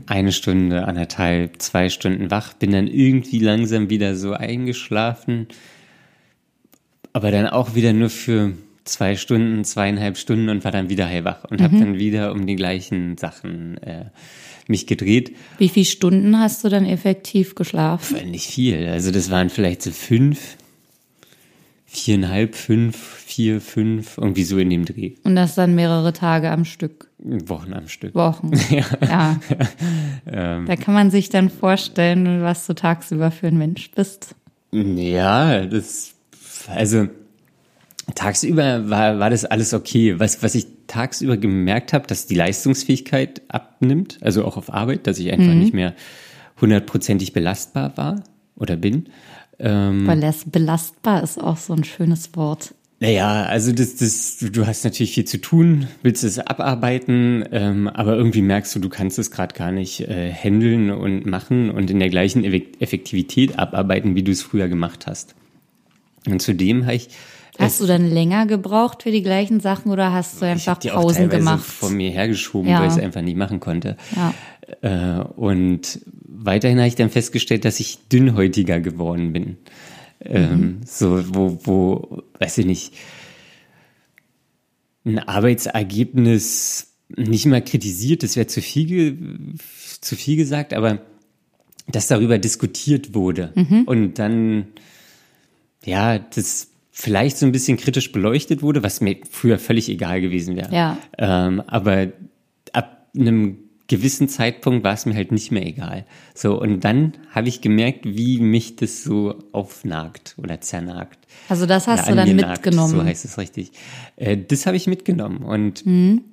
[0.06, 5.48] eine Stunde, anderthalb, zwei Stunden wach, bin dann irgendwie langsam wieder so eingeschlafen,
[7.12, 8.52] aber dann auch wieder nur für
[8.84, 12.56] zwei Stunden, zweieinhalb Stunden und war dann wieder hellwach und habe dann wieder um die
[12.56, 14.06] gleichen Sachen äh,
[14.66, 15.34] mich gedreht.
[15.58, 18.30] Wie viele Stunden hast du dann effektiv geschlafen?
[18.30, 18.88] Nicht viel.
[18.88, 20.56] Also das waren vielleicht so fünf,
[21.90, 25.14] viereinhalb, fünf, vier, fünf, irgendwie so in dem Dreh.
[25.24, 28.14] Und das dann mehrere Tage am Stück, Wochen am Stück.
[28.14, 28.52] Wochen.
[29.00, 29.40] Ja.
[30.30, 30.66] Ähm.
[30.66, 34.34] Da kann man sich dann vorstellen, was du tagsüber für ein Mensch bist.
[34.72, 36.12] Ja, das,
[36.66, 37.08] also
[38.14, 40.20] tagsüber war, war das alles okay.
[40.20, 45.18] Was, was ich tagsüber gemerkt habe, dass die Leistungsfähigkeit abnimmt, also auch auf Arbeit, dass
[45.18, 45.94] ich einfach nicht mehr
[46.60, 48.22] hundertprozentig belastbar war
[48.54, 49.08] oder bin.
[49.58, 50.06] Ähm,
[50.46, 52.74] belastbar ist auch so ein schönes Wort.
[53.00, 58.16] Naja, also das, das, du hast natürlich viel zu tun, willst es abarbeiten, ähm, aber
[58.16, 62.00] irgendwie merkst du, du kannst es gerade gar nicht äh, handeln und machen und in
[62.00, 65.36] der gleichen Effek- Effektivität abarbeiten, wie du es früher gemacht hast.
[66.26, 67.10] Und zudem habe ich
[67.58, 70.80] Hast du dann länger gebraucht für die gleichen Sachen oder hast du ich einfach hab
[70.80, 71.64] die auch Pausen teilweise gemacht?
[71.64, 72.80] vor mir hergeschoben, Ja.
[72.80, 73.96] weil ich es einfach nicht machen konnte.
[74.14, 74.34] Ja.
[74.82, 79.56] Äh, und weiterhin habe ich dann festgestellt, dass ich dünnhäutiger geworden bin.
[80.20, 82.92] Ähm, so, wo, wo, weiß ich nicht,
[85.04, 89.54] ein Arbeitsergebnis nicht mal kritisiert, das wäre zu viel,
[90.00, 91.00] zu viel gesagt, aber
[91.90, 93.52] dass darüber diskutiert wurde
[93.86, 94.66] und dann,
[95.86, 96.68] ja, das
[97.00, 100.74] vielleicht so ein bisschen kritisch beleuchtet wurde, was mir früher völlig egal gewesen wäre.
[100.74, 100.98] Ja.
[101.16, 102.08] Ähm, aber
[102.72, 106.06] ab einem gewissen Zeitpunkt war es mir halt nicht mehr egal.
[106.34, 111.20] So, und dann habe ich gemerkt, wie mich das so aufnagt oder zernagt.
[111.48, 113.70] Also das hast Oder du an dann nagt, mitgenommen So heißt es richtig.
[114.16, 116.24] Äh, das habe ich mitgenommen und es in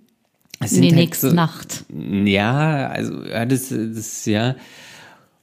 [0.60, 1.86] die sind halt nächste so, Nacht.
[1.94, 4.56] ja, also ja, das, das ja.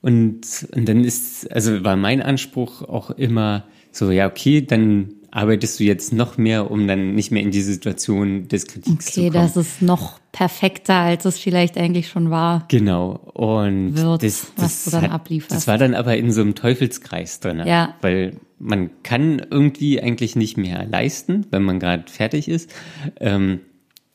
[0.00, 5.80] Und, und dann ist, also war mein Anspruch auch immer so, ja, okay, dann arbeitest
[5.80, 9.20] du jetzt noch mehr, um dann nicht mehr in die Situation des Kritiks okay, zu
[9.20, 9.32] kommen.
[9.32, 12.66] das ist noch perfekter, als es vielleicht eigentlich schon war.
[12.68, 13.12] Genau.
[13.32, 15.54] Und Wird, das, was das, du dann hat, ablieferst.
[15.54, 17.62] das war dann aber in so einem Teufelskreis drin.
[17.66, 17.94] Ja.
[18.02, 22.70] Weil man kann irgendwie eigentlich nicht mehr leisten, wenn man gerade fertig ist.
[23.18, 23.60] Ähm,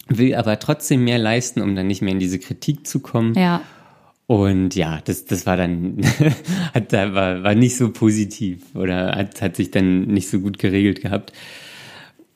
[0.07, 3.33] will aber trotzdem mehr leisten, um dann nicht mehr in diese Kritik zu kommen.
[3.33, 3.61] Ja.
[4.27, 6.01] Und ja, das, das war dann,
[6.73, 10.59] hat, da war, war nicht so positiv oder hat, hat sich dann nicht so gut
[10.59, 11.31] geregelt gehabt.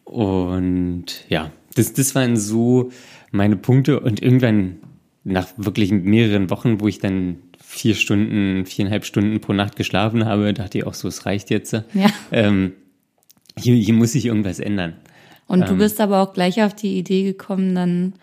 [0.05, 2.91] Und ja, das, das waren so
[3.31, 4.77] meine Punkte und irgendwann
[5.23, 10.53] nach wirklich mehreren Wochen, wo ich dann vier Stunden, viereinhalb Stunden pro Nacht geschlafen habe,
[10.53, 11.73] dachte ich auch so, es reicht jetzt.
[11.73, 11.83] Ja.
[12.31, 12.73] Ähm,
[13.57, 14.95] hier, hier muss sich irgendwas ändern.
[15.47, 15.67] Und Ähm.
[15.67, 18.13] du bist aber auch gleich auf die Idee gekommen, dann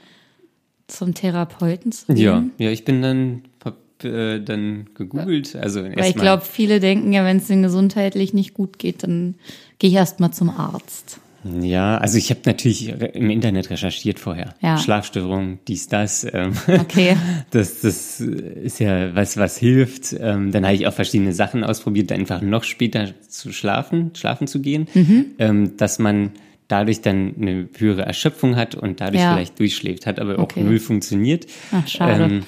[0.88, 2.16] zum Therapeuten zu gehen.
[2.16, 5.55] Ja, ja, ich bin dann, hab, äh, dann gegoogelt.
[5.57, 9.03] Also Weil ich erstmal- glaube, viele denken ja, wenn es ihnen gesundheitlich nicht gut geht,
[9.03, 9.35] dann
[9.79, 11.20] gehe ich erst mal zum Arzt.
[11.61, 14.55] Ja, also ich habe natürlich im Internet recherchiert vorher.
[14.61, 14.77] Ja.
[14.77, 16.27] Schlafstörung, dies, das.
[16.33, 17.16] Ähm, Okay.
[17.51, 20.14] Das, das ist ja was, was hilft.
[20.18, 24.61] Ähm, dann habe ich auch verschiedene Sachen ausprobiert, einfach noch später zu schlafen, schlafen zu
[24.61, 25.27] gehen, Mhm.
[25.38, 26.33] ähm, dass man
[26.68, 29.33] dadurch dann eine höhere Erschöpfung hat und dadurch Ja.
[29.35, 30.62] vielleicht durchschläft, hat aber auch Okay.
[30.62, 31.46] null funktioniert.
[31.72, 32.24] Ach, schade.
[32.24, 32.44] Ähm,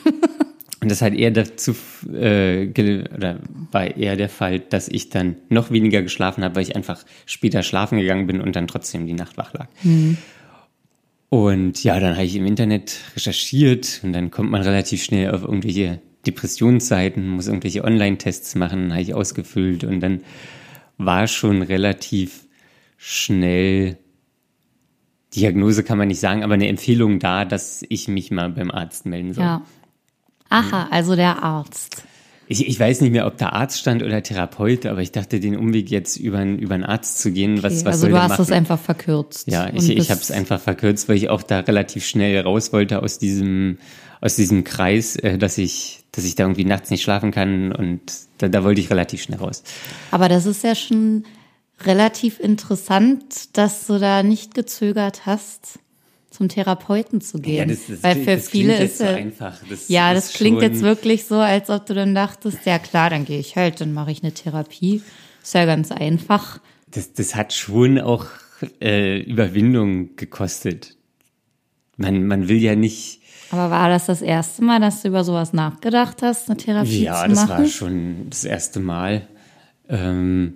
[0.83, 1.75] und das hat eher dazu,
[2.13, 2.69] äh,
[3.15, 3.41] oder
[3.73, 7.63] war eher der Fall, dass ich dann noch weniger geschlafen habe, weil ich einfach später
[7.63, 9.69] schlafen gegangen bin und dann trotzdem die Nacht wach lag.
[11.29, 15.43] Und ja, dann habe ich im Internet recherchiert und dann kommt man relativ schnell auf
[15.43, 20.21] irgendwelche Depressionsseiten, muss irgendwelche Online-Tests machen, habe ich ausgefüllt und dann
[20.99, 22.47] war schon relativ
[22.99, 23.97] schnell
[25.35, 29.07] Diagnose kann man nicht sagen, aber eine Empfehlung da, dass ich mich mal beim Arzt
[29.07, 29.45] melden soll.
[29.45, 29.63] Ja.
[30.49, 32.03] Aha, also der Arzt.
[32.49, 35.57] Ich, ich weiß nicht mehr, ob da Arzt stand oder Therapeut, aber ich dachte, den
[35.57, 38.21] Umweg jetzt über, einen- über einen Arzt zu gehen, was, Okay, was also soll du
[38.21, 38.43] hast machen?
[38.43, 39.47] es einfach verkürzt.
[39.49, 43.03] Ja, ich, ich habe es einfach verkürzt, weil ich auch da relativ schnell raus wollte
[43.03, 43.79] aus diesem
[44.23, 48.01] aus diesem Kreis, äh, dass ich dass ich da irgendwie nachts nicht schlafen kann und
[48.39, 49.63] da, da wollte ich relativ schnell raus.
[50.11, 51.25] Aber das ist ja schon
[51.85, 55.79] relativ interessant, dass du da nicht gezögert hast,
[56.31, 57.77] zum Therapeuten zu gehen.
[58.03, 59.59] Weil für das viele klingt jetzt ist so ja, einfach.
[59.69, 63.25] Das ja, das klingt jetzt wirklich so, als ob du dann dachtest, ja klar, dann
[63.25, 65.03] gehe ich halt, dann mache ich eine Therapie.
[65.43, 66.61] Ist ja ganz einfach.
[66.91, 68.27] Das, das hat schon auch
[68.81, 70.97] äh, Überwindung gekostet.
[71.97, 73.21] Man, man will ja nicht.
[73.51, 77.23] Aber war das das erste Mal, dass du über sowas nachgedacht hast, eine Therapie Ja,
[77.23, 77.49] zu das machen?
[77.51, 79.27] war schon das erste Mal.
[79.89, 80.55] Ähm,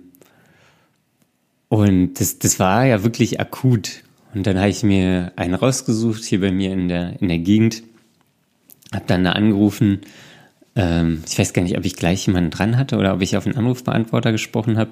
[1.69, 4.03] und das, das war ja wirklich akut.
[4.33, 7.83] Und dann habe ich mir einen rausgesucht, hier bei mir in der, in der Gegend.
[8.93, 10.01] Hab dann da angerufen.
[10.75, 13.45] Ähm, ich weiß gar nicht, ob ich gleich jemanden dran hatte oder ob ich auf
[13.45, 14.91] einen Anrufbeantworter gesprochen habe.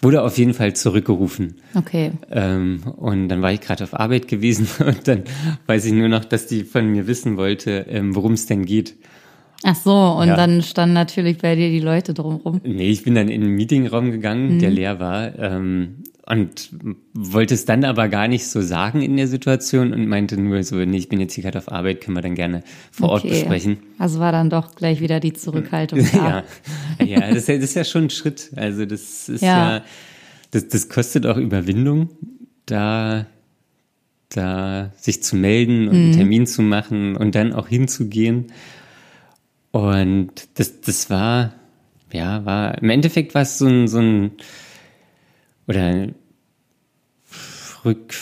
[0.00, 1.56] Wurde auf jeden Fall zurückgerufen.
[1.74, 2.12] Okay.
[2.30, 5.24] Ähm, und dann war ich gerade auf Arbeit gewesen und dann
[5.66, 8.94] weiß ich nur noch, dass die von mir wissen wollte, ähm, worum es denn geht.
[9.64, 10.36] Ach so, und Ja.
[10.36, 12.60] dann standen natürlich bei dir die Leute drumrum.
[12.64, 14.58] Nee, ich bin dann in den Meetingraum gegangen, Mhm.
[14.60, 16.70] der leer war, ähm, und
[17.12, 20.76] wollte es dann aber gar nicht so sagen in der Situation und meinte nur so,
[20.76, 23.40] nee, ich bin jetzt hier gerade auf Arbeit, können wir dann gerne vor Ort Okay.
[23.40, 23.78] besprechen.
[23.98, 26.44] Also war dann doch gleich wieder die Zurückhaltung Ja,
[26.98, 27.04] da.
[27.04, 28.50] ja, das ist ja, das ist ja schon ein Schritt.
[28.56, 29.84] Also das ist ja, Ja.
[30.50, 32.08] das, das kostet auch Überwindung,
[32.66, 33.26] da,
[34.30, 38.46] da sich zu melden und einen Termin zu machen und dann auch hinzugehen.
[39.72, 41.52] Und das, das war,
[42.12, 44.30] ja, war, im Endeffekt war es so ein, so ein,
[45.66, 46.08] oder
[47.84, 48.14] rück,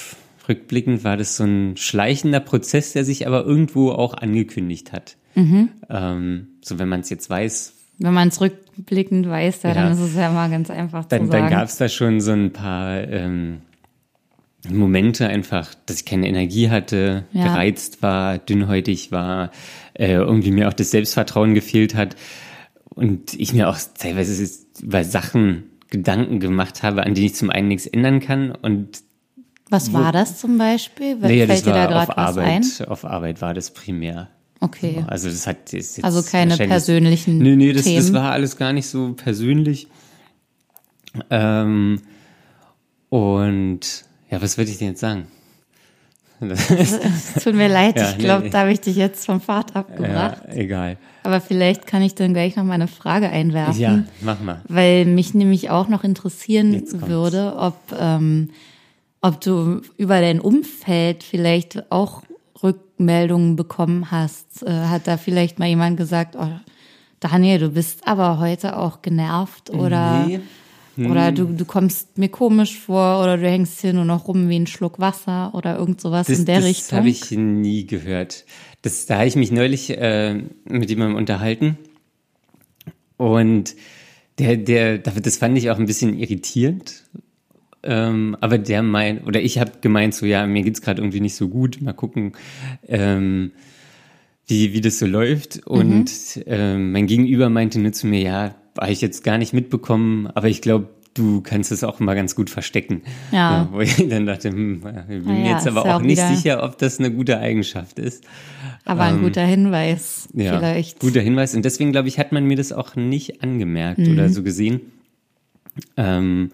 [0.48, 5.16] rückblickend war das so ein schleichender Prozess, der sich aber irgendwo auch angekündigt hat.
[5.34, 9.74] Ähm, so wenn man es jetzt weiß, Wenn man es rückblickend weiß, ja, Ja.
[9.76, 11.54] dann ist es ja mal ganz einfach dann, zu dann sagen.
[11.54, 13.62] gab es da schon so ein paar ähm,
[14.68, 17.44] Momente einfach, dass ich keine Energie hatte, Ja.
[17.44, 19.50] gereizt war, dünnhäutig war,
[19.94, 22.14] äh, irgendwie mir auch das Selbstvertrauen gefehlt hat
[22.90, 24.48] und ich mir auch teilweise
[24.82, 29.02] über Sachen Gedanken gemacht habe, an denen ich zum einen nichts ändern kann und
[29.70, 31.16] Was war das zum Beispiel?
[31.16, 32.62] naja, Fällt dir da gerade auf was ein?
[32.64, 34.28] Arbeit, auf Arbeit war das primär.
[34.58, 35.04] Okay.
[35.06, 38.72] Also das hat das jetzt Also keine persönlichen Nee, nee, das, das war alles gar
[38.72, 39.88] nicht so persönlich.
[41.30, 42.00] Ähm,
[43.10, 43.80] und
[44.30, 45.26] ja, was würde ich denn jetzt sagen?
[46.78, 48.50] Es tut mir leid, Ja, ich glaube, nee.
[48.50, 50.42] da habe ich dich jetzt vom Pfad abgebracht.
[50.48, 50.96] ja, egal.
[51.24, 53.80] Aber vielleicht kann ich dann gleich noch mal eine Frage einwerfen.
[53.80, 54.60] Ja, mach mal.
[54.68, 58.50] Weil mich nämlich auch noch interessieren würde, ob, ähm,
[59.20, 62.22] ob du über dein Umfeld vielleicht auch
[62.62, 64.62] Rückmeldungen bekommen hast.
[64.66, 66.48] Äh, hat da vielleicht mal jemand gesagt, oh,
[67.20, 70.40] Daniel, du bist aber heute auch genervt oder Nee.
[70.98, 74.58] Oder du, du kommst mir komisch vor oder du hängst hier nur noch rum wie
[74.58, 76.98] ein Schluck Wasser oder irgend sowas Das, in der das Richtung.
[76.98, 78.44] habe ich nie gehört.
[78.82, 81.78] Das, da habe ich mich neulich äh, mit jemandem unterhalten.
[83.16, 83.74] Und
[84.38, 87.04] der, der, das fand ich auch ein bisschen irritierend.
[87.84, 91.36] Ähm, aber der meint, oder ich habe gemeint, so ja, mir geht's gerade irgendwie nicht
[91.36, 91.80] so gut.
[91.80, 92.32] Mal gucken,
[92.86, 93.52] ähm,
[94.46, 95.66] wie, wie das so läuft.
[95.66, 96.10] Und
[96.46, 100.48] ähm, mein Gegenüber meinte nur zu mir, ja, habe ich jetzt gar nicht mitbekommen, aber
[100.48, 103.02] ich glaube, du kannst es auch immer ganz gut verstecken.
[103.32, 103.68] Ja.
[103.70, 106.22] wo ich dann dachte, hm, ich bin mir Naja, jetzt aber ja auch auch nicht
[106.22, 108.24] sicher, ob das eine gute Eigenschaft ist.
[108.84, 111.00] Aber ein guter Hinweis ähm, Ja, vielleicht.
[111.00, 111.54] guter Hinweis.
[111.54, 114.12] Und deswegen, glaube ich, hat man mir das auch nicht angemerkt Mhm.
[114.14, 114.80] oder so gesehen.
[115.96, 116.50] Ähm,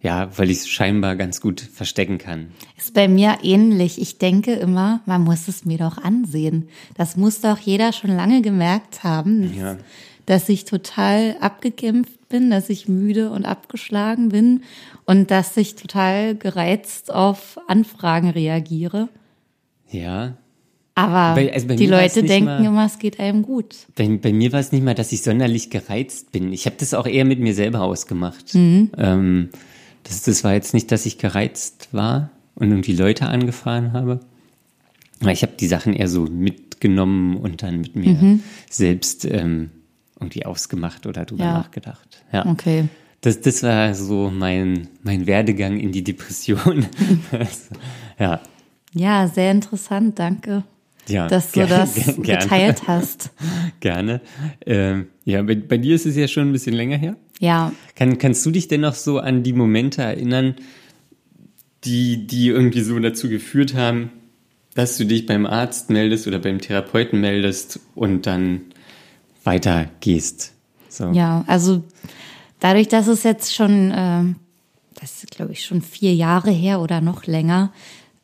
[0.00, 2.48] ja, weil ich es scheinbar ganz gut verstecken kann.
[2.76, 4.00] Ist bei mir ähnlich.
[4.00, 6.68] Ich denke immer, man muss es mir doch ansehen.
[6.96, 9.76] Das muss doch jeder schon lange gemerkt haben, Ja.
[10.26, 14.62] Dass ich total abgekämpft bin, dass ich müde und abgeschlagen bin
[15.04, 19.08] und dass ich total gereizt auf Anfragen reagiere.
[19.90, 20.34] Ja.
[20.94, 23.74] Aber Bei- also bei die Leute denken mal- immer, es geht einem gut.
[23.96, 26.52] Bei, bei mir war es nicht mal, dass ich sonderlich gereizt bin.
[26.52, 28.54] Ich habe das auch eher mit mir selber ausgemacht.
[28.54, 28.90] Mhm.
[28.98, 29.48] Ähm,
[30.04, 34.20] das, das war jetzt nicht, dass ich gereizt war und irgendwie Leute angefahren habe.
[35.20, 38.42] Aber ich habe die Sachen eher so mitgenommen und dann mit mir Mhm.
[38.68, 39.70] selbst ähm,
[40.22, 41.52] irgendwie ausgemacht oder drüber Ja.
[41.58, 42.22] nachgedacht.
[42.32, 42.46] Ja.
[42.46, 42.88] Okay.
[43.20, 46.86] Das, das war so mein, mein Werdegang in die Depression.
[48.18, 48.40] ja.
[48.94, 50.18] Ja, sehr interessant.
[50.18, 50.64] Danke,
[51.08, 52.42] Ja, dass du das ger- gerne.
[52.44, 53.30] geteilt hast.
[53.80, 54.20] Gerne.
[54.66, 57.16] Ähm, ja, bei, bei dir ist es ja schon ein bisschen länger her.
[57.38, 60.54] Ja, Kann, kannst du dich denn noch so an die Momente erinnern,
[61.84, 64.10] die, die irgendwie so dazu geführt haben,
[64.74, 68.62] dass du dich beim Arzt meldest oder beim Therapeuten meldest und dann
[69.44, 70.52] weitergehst?
[70.88, 71.10] So.
[71.12, 71.82] Ja, also
[72.60, 74.36] dadurch, dass es jetzt schon, ähm,
[75.00, 77.72] das ist glaube ich schon vier Jahre her oder noch länger,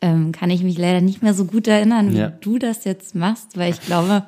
[0.01, 2.29] ähm, kann ich mich leider nicht mehr so gut erinnern, wie Ja.
[2.29, 4.25] du das jetzt machst, weil ich glaube,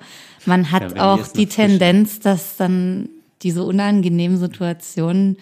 [0.47, 1.47] man hat Ja, auch die.
[1.47, 3.09] Tendenz, dass dann
[3.43, 5.37] diese unangenehmen Situationen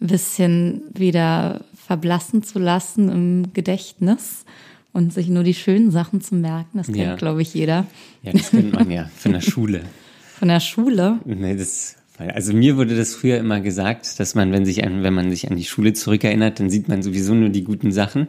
[0.00, 4.44] ein bisschen wieder verblassen zu lassen im Gedächtnis
[4.92, 6.78] und sich nur die schönen Sachen zu merken.
[6.78, 7.14] Das kennt, Ja.
[7.16, 7.86] glaube ich, jeder
[8.22, 9.82] Ja, das kennt man ja von der Schule.
[10.42, 11.20] Von der Schule.
[11.24, 15.14] Nee, das, also mir wurde das früher immer gesagt, dass man, wenn sich an, wenn
[15.14, 18.26] man sich an die Schule zurückerinnert, dann sieht man sowieso nur die guten Sachen.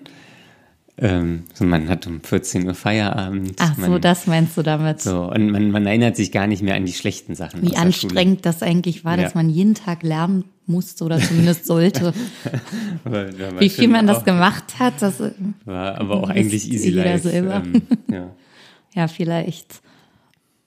[0.96, 3.56] Ähm, so man hat um 14 Uhr Feierabend.
[3.58, 5.02] Ach so, man, das meinst du damit.
[5.02, 7.64] so und man, man erinnert sich gar nicht mehr an die schlechten Sachen.
[7.64, 9.24] Wie anstrengend das eigentlich war, Ja.
[9.24, 12.14] dass man jeden Tag lernen musste oder zumindest sollte.
[13.06, 13.54] Schule.
[13.58, 15.20] Wie viel man das gemacht hat, das,
[15.66, 17.28] War aber auch eigentlich easy life.
[17.28, 18.30] Ähm, ja.
[18.94, 19.82] ja, vielleicht.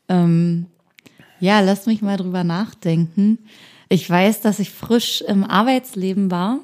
[0.08, 0.66] Ähm,
[1.40, 3.38] ja, lass mich mal drüber nachdenken.
[3.88, 6.58] Ich weiß, dass ich frisch im Arbeitsleben war.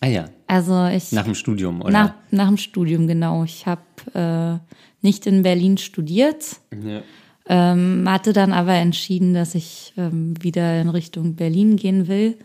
[0.00, 1.90] Ah ja, Also ich nach dem Studium, oder?
[1.90, 3.44] nach, nach dem Studium, genau.
[3.44, 3.80] Ich habe
[4.14, 4.58] äh,
[5.04, 7.00] nicht in Berlin studiert, ja.
[7.48, 12.36] ähm, hatte dann aber entschieden, dass ich ähm, wieder in Richtung Berlin gehen will.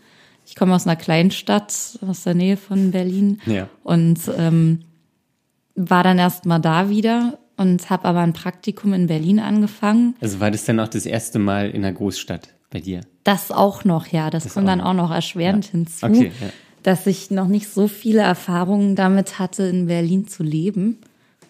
[0.46, 3.68] Ich komme aus einer Kleinstadt, aus der Nähe von Berlin Ja.
[3.84, 4.80] und ähm,
[5.76, 10.14] war dann erst mal da wieder und habe aber ein Praktikum in Berlin angefangen.
[10.22, 13.02] Also war das dann auch das erste Mal in einer Großstadt bei dir?
[13.22, 16.48] Das auch noch, ja, das, kommt auch dann auch noch erschwerend hinzu, Okay, ja.
[16.82, 21.00] dass ich noch nicht so viele Erfahrungen damit hatte, in Berlin zu leben.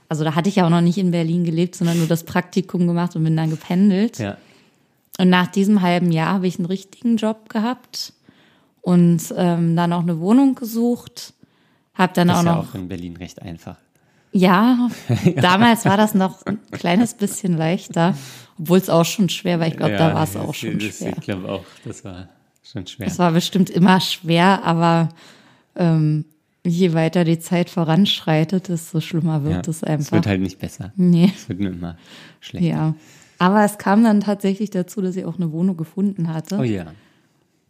[0.09, 2.89] Also da hatte ich ja auch noch nicht in Berlin gelebt, sondern nur das Praktikum
[2.89, 4.19] gemacht und bin dann gependelt.
[4.19, 4.37] Ja.
[5.21, 8.15] Und nach diesem halben Jahr habe ich einen richtigen Job gehabt
[8.81, 11.35] und ähm, dann auch eine Wohnung gesucht.
[11.95, 13.77] Habe dann Das auch ist ja noch auch in Berlin recht einfach.
[14.33, 14.89] Ja,
[15.37, 18.15] damals war das noch ein kleines bisschen leichter,
[18.61, 19.67] obwohl es auch schon schwer war.
[19.67, 21.15] Ich glaube, da war es auch schon das, schwer.
[21.19, 22.29] Ich glaube auch, das war
[22.63, 23.09] schon schwer.
[23.09, 25.09] Es war bestimmt immer schwer, aber
[25.75, 26.27] ähm,
[26.65, 29.71] je weiter die Zeit voranschreitet, desto schlimmer wird ja.
[29.71, 30.07] es einfach.
[30.07, 30.93] Es wird halt nicht besser.
[30.95, 31.97] nee, Es wird nur immer
[32.41, 32.69] schlechter.
[32.69, 32.95] ja.
[33.39, 36.93] Aber es kam dann tatsächlich dazu, dass ich auch eine Wohnung gefunden hatte Oh ja.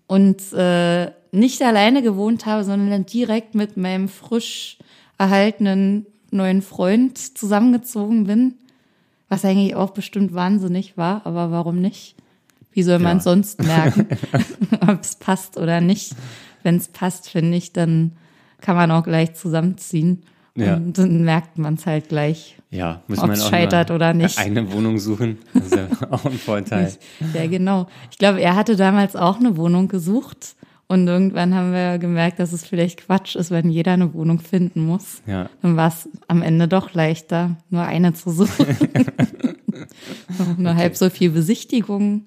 [0.09, 4.79] und äh, nicht alleine gewohnt habe, sondern dann direkt mit meinem frisch
[5.17, 8.55] erhaltenen neuen Freund zusammengezogen bin.
[9.29, 12.17] Was eigentlich auch bestimmt wahnsinnig war, aber warum nicht?
[12.73, 13.23] Wie soll man Ja.
[13.23, 14.07] sonst merken,
[14.89, 16.15] ob es passt oder nicht?
[16.63, 18.13] Wenn es passt, finde ich, dann
[18.61, 20.23] kann man auch gleich zusammenziehen.
[20.57, 20.77] Ja.
[20.77, 22.57] Und dann merkt man es halt gleich.
[22.71, 24.39] Ja, muss man auch scheitert oder nicht.
[24.39, 25.39] eine Wohnung suchen.
[25.55, 26.93] Das ist ja auch ein Vorteil.
[27.35, 27.87] Ja, genau.
[28.11, 30.55] Ich glaube, er hatte damals auch eine Wohnung gesucht.
[30.91, 34.85] Und irgendwann haben wir gemerkt, dass es vielleicht Quatsch ist, wenn jeder eine Wohnung finden
[34.85, 35.23] muss.
[35.25, 35.49] Ja.
[35.63, 38.67] Dann war es am Ende doch leichter, nur eine zu suchen.
[40.41, 42.23] Noch nur halb so viel Besichtigung.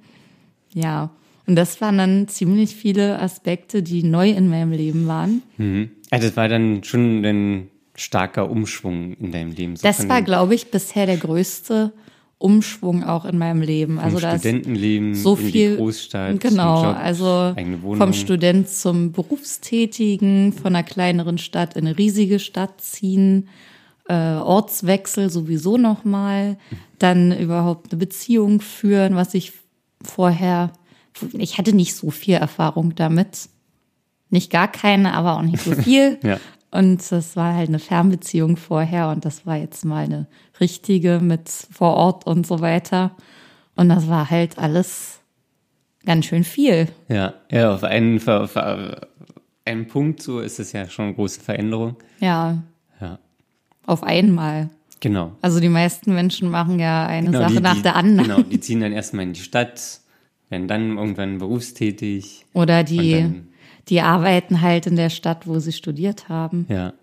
[0.73, 1.09] Ja.
[1.45, 5.41] Und das waren dann ziemlich viele Aspekte, die neu in meinem Leben waren.
[5.57, 5.91] Mhm.
[6.09, 9.75] Also das war dann schon ein starker Umschwung in deinem Leben.
[9.75, 11.91] So das war, glaube ich, bisher der größte
[12.43, 13.99] Umschwung auch in meinem Leben.
[13.99, 17.55] Also vom Studentenleben so viel, in die Großstadt, genau, Job, also
[17.97, 23.47] vom Student zum Berufstätigen, von einer kleineren Stadt in eine riesige Stadt ziehen,
[24.09, 26.57] äh, Ortswechsel sowieso nochmal,
[26.99, 29.53] dann überhaupt eine Beziehung führen, was ich
[30.03, 30.73] vorher
[31.33, 33.49] ich hatte nicht so viel Erfahrung damit.
[34.29, 36.17] Nicht gar keine, aber auch nicht so viel.
[36.23, 36.39] ja.
[36.73, 40.25] Und das war halt eine Fernbeziehung vorher und das war jetzt mal eine
[40.59, 43.11] richtige mit vor Ort und so weiter.
[43.75, 45.19] Und das war halt alles
[46.03, 46.87] ganz schön viel.
[47.09, 48.57] Ja, ja, auf einen, auf
[49.65, 51.95] einen Punkt so ist es ja schon eine große Veränderung.
[52.19, 52.63] Ja.
[52.99, 53.19] Ja.
[53.85, 54.71] Auf einmal.
[54.99, 55.33] Genau.
[55.41, 58.29] Also die meisten Menschen machen ja eine genau, Sache die, nach der anderen.
[58.29, 59.99] Genau, die ziehen dann erstmal in die Stadt,
[60.49, 62.45] werden dann irgendwann berufstätig.
[62.53, 63.43] Oder die,
[63.89, 66.65] die arbeiten halt in der Stadt, wo sie studiert haben.
[66.69, 66.93] Ja.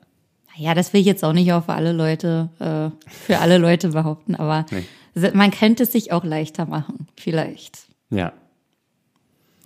[0.56, 4.34] Naja, das will ich jetzt auch nicht auf alle Leute, äh, für alle Leute behaupten,
[4.34, 5.30] aber nee.
[5.32, 7.78] man könnte es sich auch leichter machen, vielleicht.
[8.10, 8.32] Ja.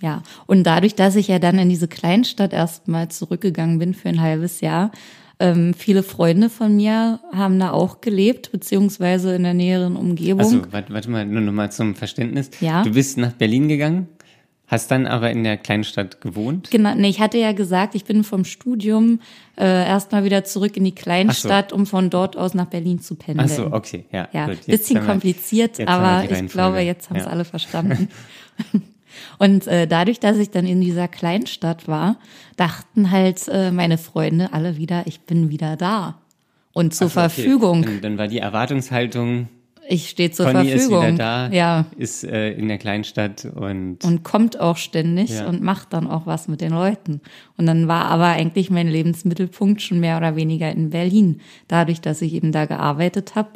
[0.01, 4.21] Ja, und dadurch, dass ich ja dann in diese Kleinstadt erstmal zurückgegangen bin für ein
[4.21, 4.91] halbes Jahr,
[5.39, 10.45] ähm, viele Freunde von mir haben da auch gelebt, beziehungsweise in der näheren Umgebung.
[10.45, 12.51] Also, warte, warte mal, nur noch mal zum Verständnis.
[12.61, 12.83] Ja.
[12.83, 14.07] Du bist nach Berlin gegangen,
[14.67, 16.71] hast dann aber in der Kleinstadt gewohnt?
[16.71, 19.19] Genau, nee, ich hatte ja gesagt, ich bin vom Studium
[19.57, 21.75] äh, erstmal wieder zurück in die Kleinstadt, so.
[21.75, 23.49] um von dort aus nach Berlin zu pendeln.
[23.49, 24.27] Ach so, okay, ja.
[24.31, 27.31] Ja, gut, bisschen kompliziert, aber ich glaube, jetzt haben es ja.
[27.31, 28.09] alle verstanden.
[29.37, 32.17] Und äh, dadurch, dass ich dann in dieser Kleinstadt war,
[32.57, 36.19] dachten halt äh, meine Freunde alle wieder, ich bin wieder da
[36.73, 37.29] und zur so, okay.
[37.29, 37.81] Verfügung.
[37.83, 39.47] Dann, dann, war die Erwartungshaltung.
[39.87, 41.03] Ich stehe zur Conny Verfügung.
[41.03, 41.85] Ist wieder da, ja.
[41.97, 45.47] ist äh, in der Kleinstadt und und kommt auch ständig ja.
[45.47, 47.21] und macht dann auch was mit den Leuten.
[47.57, 52.21] Und dann war aber eigentlich mein Lebensmittelpunkt schon mehr oder weniger in Berlin, dadurch, dass
[52.21, 53.49] ich eben da gearbeitet habe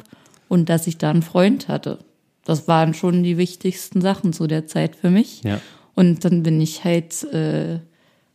[0.48, 1.98] und dass ich da einen Freund hatte
[2.44, 5.42] das waren schon die wichtigsten Sachen zu der Zeit für mich.
[5.44, 5.60] Ja.
[5.94, 7.78] Und dann bin ich halt äh,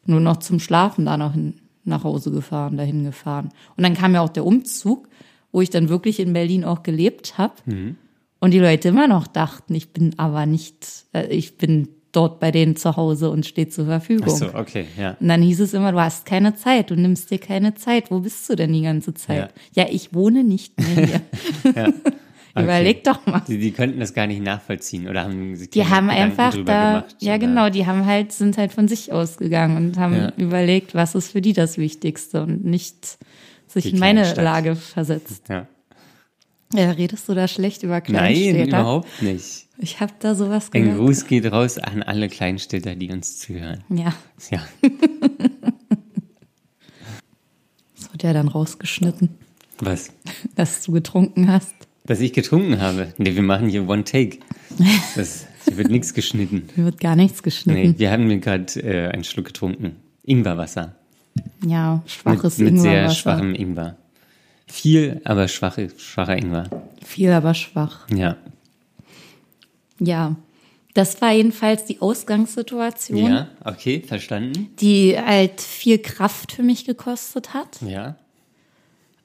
[0.05, 3.49] nur noch zum Schlafen da noch hin, nach Hause gefahren, dahin gefahren.
[3.75, 5.09] Und dann kam ja auch der Umzug,
[5.55, 7.53] wo ich dann wirklich in Berlin auch gelebt habe.
[7.63, 7.95] Mhm.
[8.39, 12.51] Und die Leute immer noch dachten, ich bin aber nicht, äh, ich bin dort bei
[12.51, 14.27] denen zu Hause und stehe zur Verfügung.
[14.29, 15.15] Ach so, okay, ja.
[15.17, 18.11] Und dann hieß es immer, du hast keine Zeit, du nimmst dir keine Zeit.
[18.11, 19.53] Wo bist du denn die ganze Zeit?
[19.73, 21.21] Ja, ja ich wohne nicht mehr hier.
[21.73, 21.93] ja.
[22.57, 22.63] Okay.
[22.63, 23.41] Überleg doch mal.
[23.45, 26.91] Die, die könnten das gar nicht nachvollziehen oder haben sie Die haben Gedanken einfach da,
[27.01, 27.39] gemacht, ja oder?
[27.39, 30.33] genau, die haben halt, sind halt von sich ausgegangen und haben ja.
[30.37, 33.17] überlegt, was ist für die das Wichtigste und nicht
[33.81, 34.43] sich in meine Stadt.
[34.43, 35.43] Lage versetzt.
[35.49, 35.67] Ja.
[36.73, 38.57] Ja, redest du da schlecht über Kleinstädter?
[38.57, 39.67] Nein, überhaupt nicht.
[39.77, 40.91] Ich habe da sowas gehört.
[40.91, 43.83] Ein Gruß geht raus an alle Kleinstädter, die uns zuhören.
[43.89, 44.13] Ja.
[44.49, 44.65] Ja.
[47.95, 49.29] das wird ja dann rausgeschnitten.
[49.79, 50.11] Was?
[50.55, 51.75] Dass du getrunken hast.
[52.05, 53.13] Dass ich getrunken habe.
[53.17, 54.39] Nee, wir machen hier One Take.
[55.15, 56.67] Das, hier wird nichts geschnitten.
[56.75, 57.91] Hier wird gar nichts geschnitten.
[57.91, 59.95] Nee, wir haben mir gerade äh, einen Schluck getrunken.
[60.23, 60.95] Ingwerwasser.
[61.65, 63.01] Ja, schwaches mit, mit Ingwerwasser.
[63.01, 63.97] Mit sehr schwachem Ingwer.
[64.67, 66.69] Viel, aber schwache, schwacher Ingwer.
[67.03, 68.09] Viel, aber schwach.
[68.09, 68.37] Ja.
[69.99, 70.35] Ja.
[70.93, 73.31] Das war jedenfalls die Ausgangssituation.
[73.31, 74.69] Ja, okay, verstanden.
[74.79, 77.81] Die halt viel Kraft für mich gekostet hat.
[77.81, 78.15] Ja.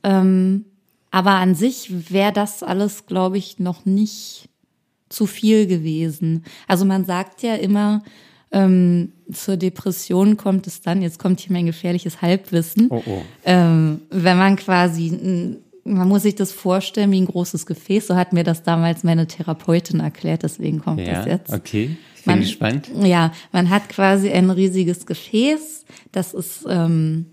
[0.03, 0.64] Ähm,
[1.12, 4.49] aber an sich wäre das alles, glaube ich, noch nicht
[5.09, 6.44] zu viel gewesen.
[6.66, 8.03] Also man sagt ja immer,
[8.52, 13.22] ähm, zur Depression kommt es dann, jetzt kommt hier mein gefährliches Halbwissen, oh, oh.
[13.44, 18.32] Ähm, wenn man quasi, man muss sich das vorstellen wie ein großes Gefäß, so hat
[18.32, 21.52] mir das damals meine Therapeutin erklärt, deswegen kommt ja, das jetzt.
[21.52, 22.90] Okay, ich bin man, gespannt.
[23.02, 27.26] Ja, man hat quasi ein riesiges Gefäß, das ist ähm,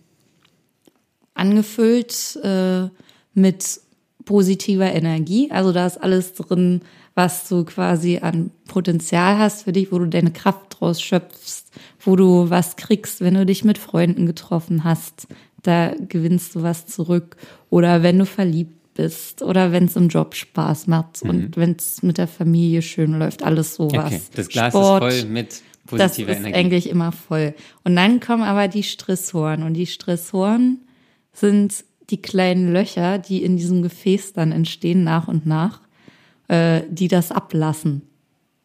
[1.34, 2.90] angefüllt äh,
[3.34, 3.80] mit
[4.26, 5.50] positiver Energie.
[5.52, 6.82] Also da ist alles drin,
[7.16, 12.16] was du quasi an Potenzial hast für dich, wo du deine Kraft draus schöpfst, wo
[12.16, 15.28] du was kriegst, wenn du dich mit Freunden getroffen hast.
[15.64, 17.36] Da gewinnst du was zurück.
[17.70, 21.30] Oder wenn du verliebt bist oder wenn es im Job Spaß macht mhm.
[21.30, 24.06] und wenn es mit der Familie schön läuft, alles sowas.
[24.06, 24.22] Okay.
[24.36, 26.44] Das Glas Sport, ist voll mit positiver das Energie.
[26.44, 27.54] Das ist eigentlich immer voll.
[27.84, 30.82] Und dann kommen aber die Stressoren und die Stressoren
[31.32, 35.82] sind die kleinen Löcher, die in diesem Gefäß dann entstehen nach und nach,
[36.48, 38.02] äh, die das ablassen.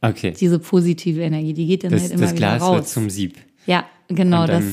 [0.03, 0.35] Okay.
[0.39, 2.75] Diese positive Energie, die geht dann das, halt immer das wieder Glas raus.
[2.75, 3.37] wird zum Sieb.
[3.67, 4.47] Ja, genau.
[4.47, 4.65] Das,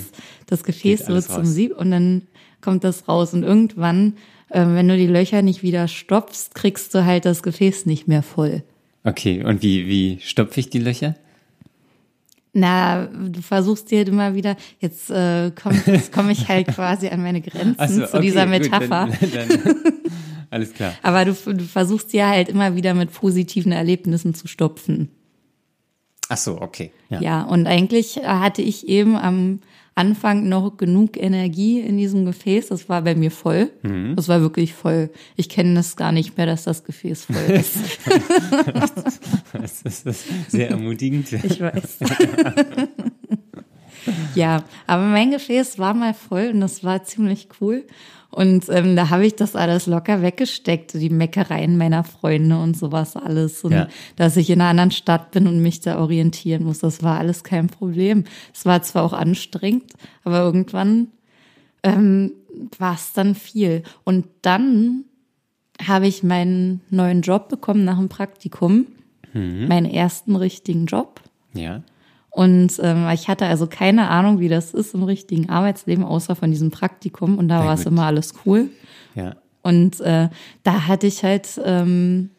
[0.48, 1.48] das Gefäß wird zum raus.
[1.48, 2.24] Sieb und dann
[2.62, 3.34] kommt das raus.
[3.34, 4.14] Und irgendwann,
[4.50, 8.24] äh, wenn du die Löcher nicht wieder stopfst, kriegst du halt das Gefäß nicht mehr
[8.24, 8.64] voll.
[9.04, 11.16] Okay, und wie, wie stopfe ich die Löcher?
[12.52, 15.80] Na, du versuchst dir halt immer wieder, jetzt äh, komme
[16.12, 19.08] komm ich halt quasi an meine Grenzen so, zu okay, dieser Metapher.
[19.20, 19.86] Gut, dann, dann,
[20.50, 20.94] alles klar.
[21.04, 25.10] Aber du, du versuchst dir halt immer wieder mit positiven Erlebnissen zu stopfen.
[26.30, 26.92] Ach so, okay.
[27.10, 29.60] Ja, ja und eigentlich hatte ich eben am
[30.00, 32.68] Anfang noch genug Energie in diesem Gefäß.
[32.68, 33.70] Das war bei mir voll.
[33.82, 34.16] Mhm.
[34.16, 35.10] Das war wirklich voll.
[35.36, 37.78] Ich kenne das gar nicht mehr, dass das Gefäß voll ist.
[39.52, 41.30] das ist sehr ermutigend.
[41.44, 42.00] Ich weiß.
[44.36, 47.86] ja, aber mein Gefäß war mal voll und das war ziemlich cool.
[48.32, 53.16] Und ähm, da habe ich das alles locker weggesteckt, die Meckereien meiner Freunde und sowas
[53.16, 53.64] alles.
[53.64, 53.88] Und ja.
[54.18, 57.44] dass ich in einer anderen Stadt bin und mich da orientieren muss, das war alles
[57.44, 58.26] kein Problem.
[58.54, 61.08] Es war zwar auch anstrengend, aber irgendwann
[61.82, 62.34] ähm,
[62.78, 63.84] war es dann viel.
[64.04, 65.06] Und dann
[65.84, 68.88] habe ich meinen neuen Job bekommen nach dem Praktikum,
[69.34, 69.68] mhm.
[69.68, 71.22] meinen ersten richtigen Job.
[71.54, 71.82] Ja.
[72.32, 76.52] Und ähm, ich hatte also keine Ahnung, wie das ist im richtigen Arbeitsleben, außer von
[76.52, 77.38] diesem Praktikum.
[77.38, 78.70] Und da war es immer alles cool.
[79.16, 79.36] Ja.
[79.62, 80.30] Und äh,
[80.64, 82.30] da hatte ich halt ähm,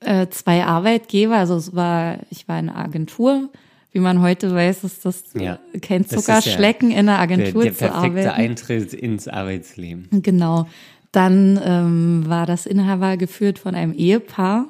[0.00, 1.36] äh, zwei Arbeitgeber.
[1.36, 3.50] Also es war, ich war in einer Agentur.
[3.92, 7.88] Wie man heute weiß, ist das ja, kein Zuckerschlecken ja in einer Agentur der, der
[7.88, 8.14] zu arbeiten.
[8.16, 10.08] Der Eintritt ins Arbeitsleben.
[10.10, 10.66] Genau.
[11.12, 14.68] Dann ähm, war das Inhaber geführt von einem Ehepaar.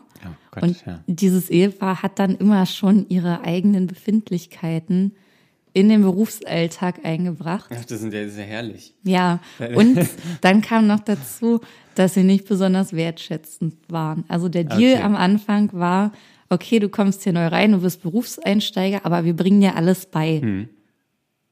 [0.53, 1.00] Gott, und ja.
[1.07, 5.12] dieses Ehepaar hat dann immer schon ihre eigenen Befindlichkeiten
[5.72, 7.70] in den Berufsalltag eingebracht.
[7.74, 8.94] Ach, das ist ja sehr herrlich.
[9.03, 9.40] Ja,
[9.74, 9.98] und
[10.42, 11.61] dann kam noch dazu,
[11.94, 14.24] dass sie nicht besonders wertschätzend waren.
[14.28, 15.03] Also der Deal okay.
[15.03, 16.12] am Anfang war,
[16.50, 20.40] okay, du kommst hier neu rein, du bist Berufseinsteiger, aber wir bringen dir alles bei.
[20.40, 20.68] Hm.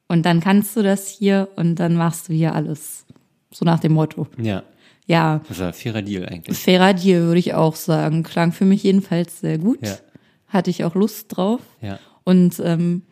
[0.08, 3.06] Und dann kannst du das hier und dann machst du hier alles.
[3.50, 4.26] So nach dem Motto.
[4.38, 4.62] Ja.
[5.10, 5.40] Ja.
[5.48, 6.56] Das war ein fairer Deal eigentlich.
[6.56, 8.22] Fairer Deal, würde ich auch sagen.
[8.22, 9.84] Klang für mich jedenfalls sehr gut.
[9.84, 9.96] Ja.
[10.46, 11.60] Hatte ich auch Lust drauf.
[11.82, 11.98] Ja.
[12.22, 13.02] Und ähm,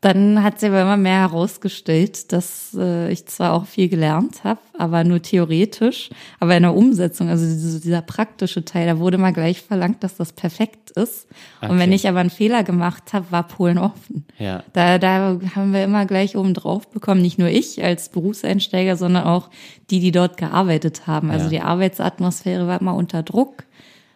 [0.00, 4.60] dann hat sich aber immer mehr herausgestellt, dass äh, ich zwar auch viel gelernt habe,
[4.78, 9.32] aber nur theoretisch, aber in der Umsetzung, also diese, dieser praktische Teil, da wurde mal
[9.32, 11.26] gleich verlangt, dass das perfekt ist.
[11.60, 11.72] Okay.
[11.72, 14.24] Und wenn ich aber einen Fehler gemacht habe, war Polen offen.
[14.38, 14.62] Ja.
[14.72, 19.24] Da, da haben wir immer gleich oben drauf bekommen, nicht nur ich als Berufseinsteiger, sondern
[19.24, 19.50] auch
[19.90, 21.32] die, die dort gearbeitet haben.
[21.32, 21.50] Also ja.
[21.50, 23.64] die Arbeitsatmosphäre war immer unter Druck.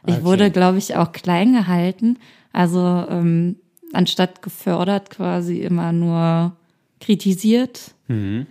[0.06, 0.24] Ich okay.
[0.24, 2.18] wurde, glaube ich, auch klein gehalten.
[2.52, 3.56] Also ähm,
[3.92, 6.52] anstatt gefördert quasi immer nur
[7.00, 7.94] kritisiert.
[8.08, 8.46] Mhm.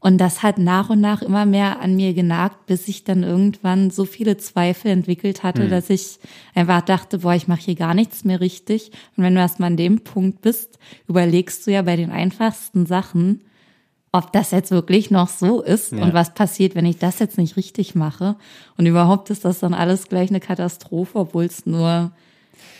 [0.00, 3.90] Und das hat nach und nach immer mehr an mir genagt, bis ich dann irgendwann
[3.90, 5.70] so viele Zweifel entwickelt hatte, mhm.
[5.70, 6.20] dass ich
[6.54, 8.92] einfach dachte, boah, ich mache hier gar nichts mehr richtig.
[9.16, 10.78] Und wenn du erstmal an dem Punkt bist,
[11.08, 13.40] überlegst du ja bei den einfachsten Sachen,
[14.12, 16.02] ob das jetzt wirklich noch so ist ja.
[16.02, 18.36] und was passiert, wenn ich das jetzt nicht richtig mache.
[18.76, 22.12] Und überhaupt ist das dann alles gleich eine Katastrophe, obwohl es nur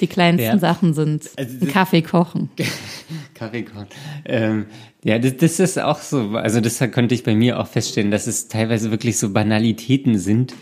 [0.00, 0.58] die kleinsten ja.
[0.58, 1.30] Sachen sind.
[1.36, 2.50] Also Kaffee kochen.
[3.34, 3.86] Kaffee kochen.
[4.24, 4.66] Ähm,
[5.04, 6.30] ja, das, das ist auch so.
[6.30, 10.54] Also das konnte ich bei mir auch feststellen, dass es teilweise wirklich so Banalitäten sind,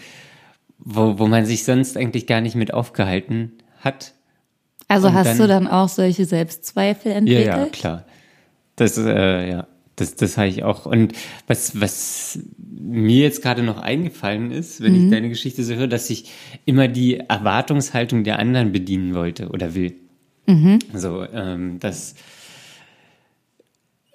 [0.78, 4.12] wo, wo man sich sonst eigentlich gar nicht mit aufgehalten hat.
[4.88, 7.46] Also Und hast dann, du dann auch solche Selbstzweifel entwickelt?
[7.46, 8.04] Ja, ja, klar.
[8.76, 9.66] Das, äh, ja.
[9.96, 10.84] Das, das habe ich auch.
[10.84, 11.14] Und
[11.46, 15.04] was, was mir jetzt gerade noch eingefallen ist, wenn mhm.
[15.04, 16.30] ich deine Geschichte so höre, dass ich
[16.66, 19.94] immer die Erwartungshaltung der anderen bedienen wollte oder will.
[20.46, 20.78] Mhm.
[20.92, 22.14] So, ähm, dass,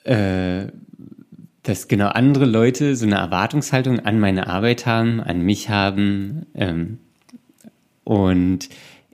[0.03, 0.67] äh,
[1.63, 6.99] dass genau andere Leute so eine Erwartungshaltung an meine Arbeit haben, an mich haben ähm,
[8.03, 8.69] und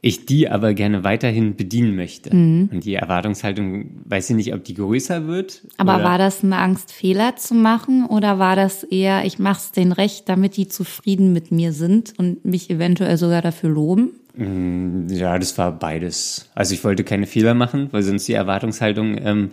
[0.08, 2.36] ich die aber gerne weiterhin bedienen möchte.
[2.36, 2.70] Mhm.
[2.72, 5.62] Und die Erwartungshaltung, weiß ich nicht, ob die größer wird.
[5.78, 6.04] Aber oder?
[6.04, 9.92] war das eine Angst, Fehler zu machen oder war das eher, ich mache es denen
[9.92, 14.12] recht, damit die zufrieden mit mir sind und mich eventuell sogar dafür loben?
[14.36, 16.50] Mm, ja, das war beides.
[16.56, 19.50] Also ich wollte keine Fehler machen, weil sonst die Erwartungshaltung ähm,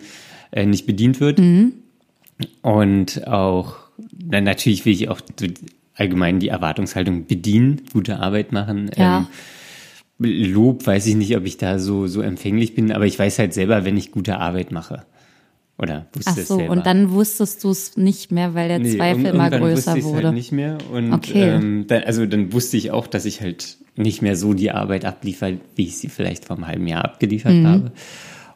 [0.51, 1.39] äh, nicht bedient wird.
[1.39, 1.73] Mhm.
[2.61, 3.75] Und auch,
[4.25, 5.21] na, natürlich will ich auch
[5.95, 8.91] allgemein die Erwartungshaltung bedienen, gute Arbeit machen.
[8.95, 9.19] Ja.
[9.19, 9.27] Ähm,
[10.17, 13.53] Lob weiß ich nicht, ob ich da so, so empfänglich bin, aber ich weiß halt
[13.53, 15.05] selber, wenn ich gute Arbeit mache.
[15.77, 16.71] Oder wusste Ach so, es selber.
[16.71, 19.95] und dann wusstest du es nicht mehr, weil der nee, Zweifel und, immer und größer
[19.95, 20.27] wusste wurde.
[20.27, 20.77] Halt nicht mehr.
[20.89, 21.49] Und okay.
[21.49, 25.03] ähm, dann, also dann wusste ich auch, dass ich halt nicht mehr so die Arbeit
[25.03, 27.67] abliefere, wie ich sie vielleicht vor einem halben Jahr abgeliefert mhm.
[27.67, 27.91] habe.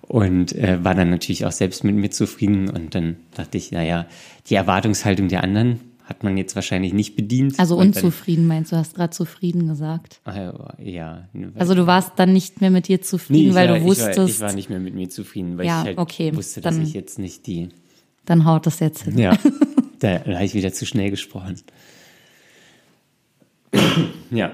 [0.02, 2.70] Und äh, war dann natürlich auch selbst mit mir zufrieden.
[2.70, 4.06] Und dann dachte ich, naja,
[4.50, 7.60] die Erwartungshaltung der anderen hat man jetzt wahrscheinlich nicht bedient.
[7.60, 10.20] Also unzufrieden meinst du, hast gerade zufrieden gesagt.
[10.26, 11.30] Ah, ja.
[11.56, 14.10] Also du warst dann nicht mehr mit dir zufrieden, nee, weil war, du wusstest.
[14.12, 16.62] Ich war, ich war, nicht mehr mit mir zufrieden, weil ja, ich halt okay, wusste,
[16.62, 17.70] dass ich jetzt nicht die.
[18.26, 19.18] Dann haut das jetzt hin.
[19.20, 19.38] Ja,
[20.00, 21.62] da, da habe ich wieder zu schnell gesprochen.
[24.32, 24.52] ja.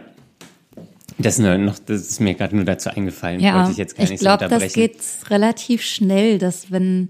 [1.17, 3.39] Das, noch, das ist mir gerade nur dazu eingefallen.
[3.39, 4.91] Ja, Wollte ich jetzt gar ich nicht glaube, so das unterbrechen.
[4.91, 7.09] geht relativ schnell, dass wenn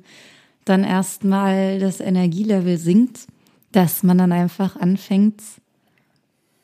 [0.65, 3.21] dann erstmal das Energielevel sinkt,
[3.75, 5.41] dass man dann einfach anfängt,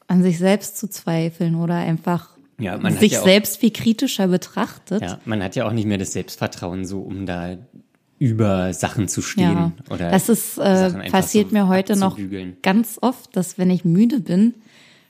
[0.08, 5.02] an sich selbst zu zweifeln oder einfach Ja, sich ja auch- selbst viel kritischer betrachtet.
[5.02, 7.58] Ja, man hat ja auch nicht mehr das Selbstvertrauen, so um da
[8.20, 9.52] über Sachen zu stehen.
[9.58, 12.18] Ja, oder das ist äh, passiert so mir heute noch
[12.62, 14.54] ganz oft, dass wenn ich müde bin,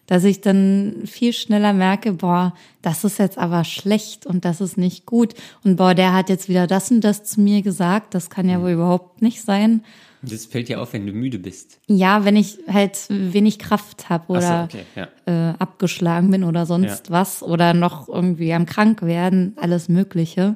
[0.08, 4.78] dass ich dann viel schneller merke, boah, das ist jetzt aber schlecht und das ist
[4.78, 5.34] nicht gut
[5.64, 8.60] und boah, der hat jetzt wieder das und das zu mir gesagt, das kann ja
[8.60, 8.64] Mhm.
[8.64, 9.84] wohl überhaupt nicht sein.
[10.24, 11.80] Das fällt dir auf, wenn du müde bist.
[11.88, 15.52] Ja, wenn ich halt wenig Kraft habe Ach so, oder okay, ja.
[15.52, 17.14] äh, abgeschlagen bin oder sonst Ja.
[17.14, 20.56] was oder noch irgendwie am krank werden, alles Mögliche,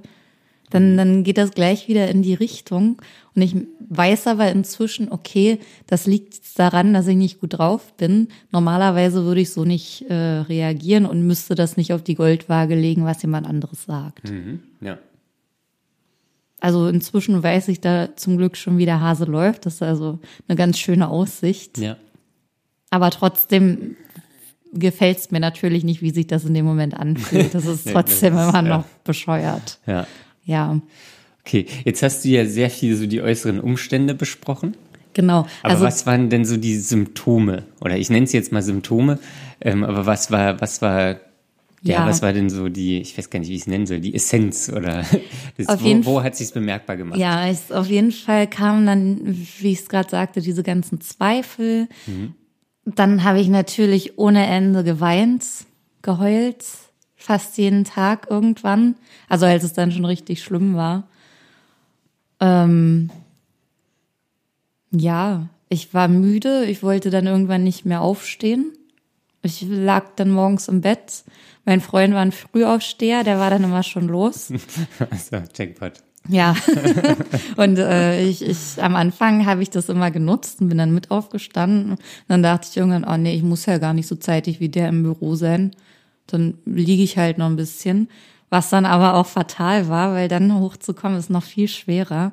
[0.72, 3.02] dann, dann geht das gleich wieder in die Richtung.
[3.36, 3.56] Und ich
[3.88, 8.30] weiß aber inzwischen, okay, das liegt daran, dass ich nicht gut drauf bin.
[8.52, 13.06] Normalerweise würde ich so nicht äh, reagieren und müsste das nicht auf die Goldwaage legen,
[13.06, 14.30] was jemand anderes sagt.
[14.32, 14.60] Mhm.
[16.66, 16.68] Ja.
[16.68, 19.66] Also inzwischen weiß ich da zum Glück schon, wie der Hase läuft.
[19.66, 21.78] Das ist also eine ganz schöne Aussicht.
[21.78, 21.98] Ja.
[22.90, 23.96] Aber trotzdem
[24.74, 27.54] gefällt es mir natürlich nicht, wie sich das in dem Moment anfühlt.
[27.54, 28.62] Das ist trotzdem das ist, immer ja.
[28.78, 29.80] noch bescheuert.
[29.86, 30.08] Ja.
[30.44, 30.80] Ja,
[31.46, 34.76] Okay, jetzt hast du ja sehr viel so die äußeren Umstände besprochen.
[35.14, 35.46] genau.
[35.62, 37.64] Aber also was waren denn so die Symptome?
[37.82, 39.20] Oder ich nenne es jetzt mal Symptome,
[39.62, 41.18] ähm, aber was war, was war,
[41.86, 42.08] ja, Ja.
[42.08, 44.14] was war denn so die, ich weiß gar nicht, wie ich es nennen soll, die
[44.16, 45.04] Essenz oder
[45.58, 47.18] das, Auf wo, jeden wo hat sich's bemerkbar gemacht?
[47.20, 51.88] ja, es, auf jeden Fall kamen dann, wie ich es gerade sagte, diese ganzen Zweifel.
[52.86, 55.44] Dann habe ich natürlich ohne Ende geweint,
[56.02, 56.64] geheult,
[57.16, 58.96] fast jeden Tag irgendwann.
[59.30, 61.08] Also als es dann schon richtig schlimm war.
[62.40, 63.10] Ähm,
[64.92, 68.72] ja, ich war müde, ich wollte dann irgendwann nicht mehr aufstehen.
[69.46, 71.24] Ich lag dann morgens im Bett.
[71.66, 74.52] Mein Freund war ein Frühaufsteher, der war dann immer schon los.
[75.10, 75.94] Also, Jackpot.
[76.28, 76.56] Ja.
[77.58, 81.12] und äh, ich, ich am Anfang habe ich das immer genutzt und bin dann mit
[81.12, 81.92] aufgestanden.
[81.92, 84.70] Und dann dachte ich irgendwann, oh nee, ich muss ja gar nicht so zeitig wie
[84.70, 85.72] der im Büro sein.
[86.28, 88.10] Dann liege ich halt noch ein bisschen.
[88.50, 92.32] Was dann aber auch fatal war, weil dann hochzukommen ist noch viel schwerer.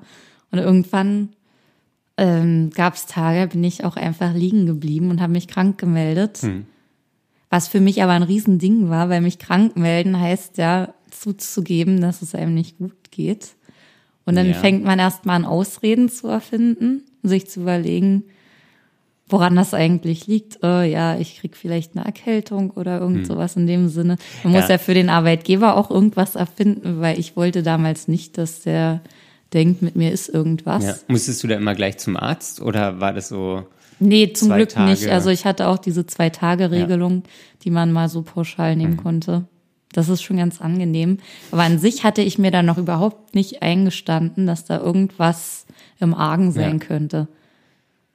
[0.51, 1.31] Und irgendwann
[2.17, 6.43] ähm, gab es Tage, bin ich auch einfach liegen geblieben und habe mich krank gemeldet.
[7.55, 12.22] Was für mich aber ein Riesending war, weil mich krank melden heißt ja zuzugeben, dass
[12.22, 13.50] es einem nicht gut geht.
[14.24, 14.55] Und dann Ja.
[14.55, 18.24] fängt man erstmal an, Ausreden zu erfinden, sich zu überlegen,
[19.28, 20.62] woran das eigentlich liegt.
[20.62, 24.16] Äh, ja, ich krieg vielleicht eine Erkältung oder irgend sowas in dem Sinne.
[24.44, 24.68] Man muss Hm.
[24.70, 24.74] Ja.
[24.76, 29.03] ja für den Arbeitgeber auch irgendwas erfinden, weil ich wollte damals nicht, dass der
[29.53, 30.84] denkt, mit mir ist irgendwas.
[30.84, 30.94] Ja.
[31.09, 33.66] Musstest du da immer gleich zum Arzt oder war das so?
[34.09, 34.90] Nee, zum Glück Tage.
[34.90, 35.09] nicht.
[35.09, 37.22] Also ich hatte auch diese Zwei-Tage-Regelung,
[37.64, 39.03] die man mal so pauschal nehmen Mhm.
[39.03, 39.44] konnte.
[39.92, 41.18] Das ist schon ganz angenehm.
[41.50, 45.66] Aber an sich hatte ich mir da noch überhaupt nicht eingestanden, dass da irgendwas
[46.00, 46.86] im Argen sein Ja.
[46.86, 47.28] könnte.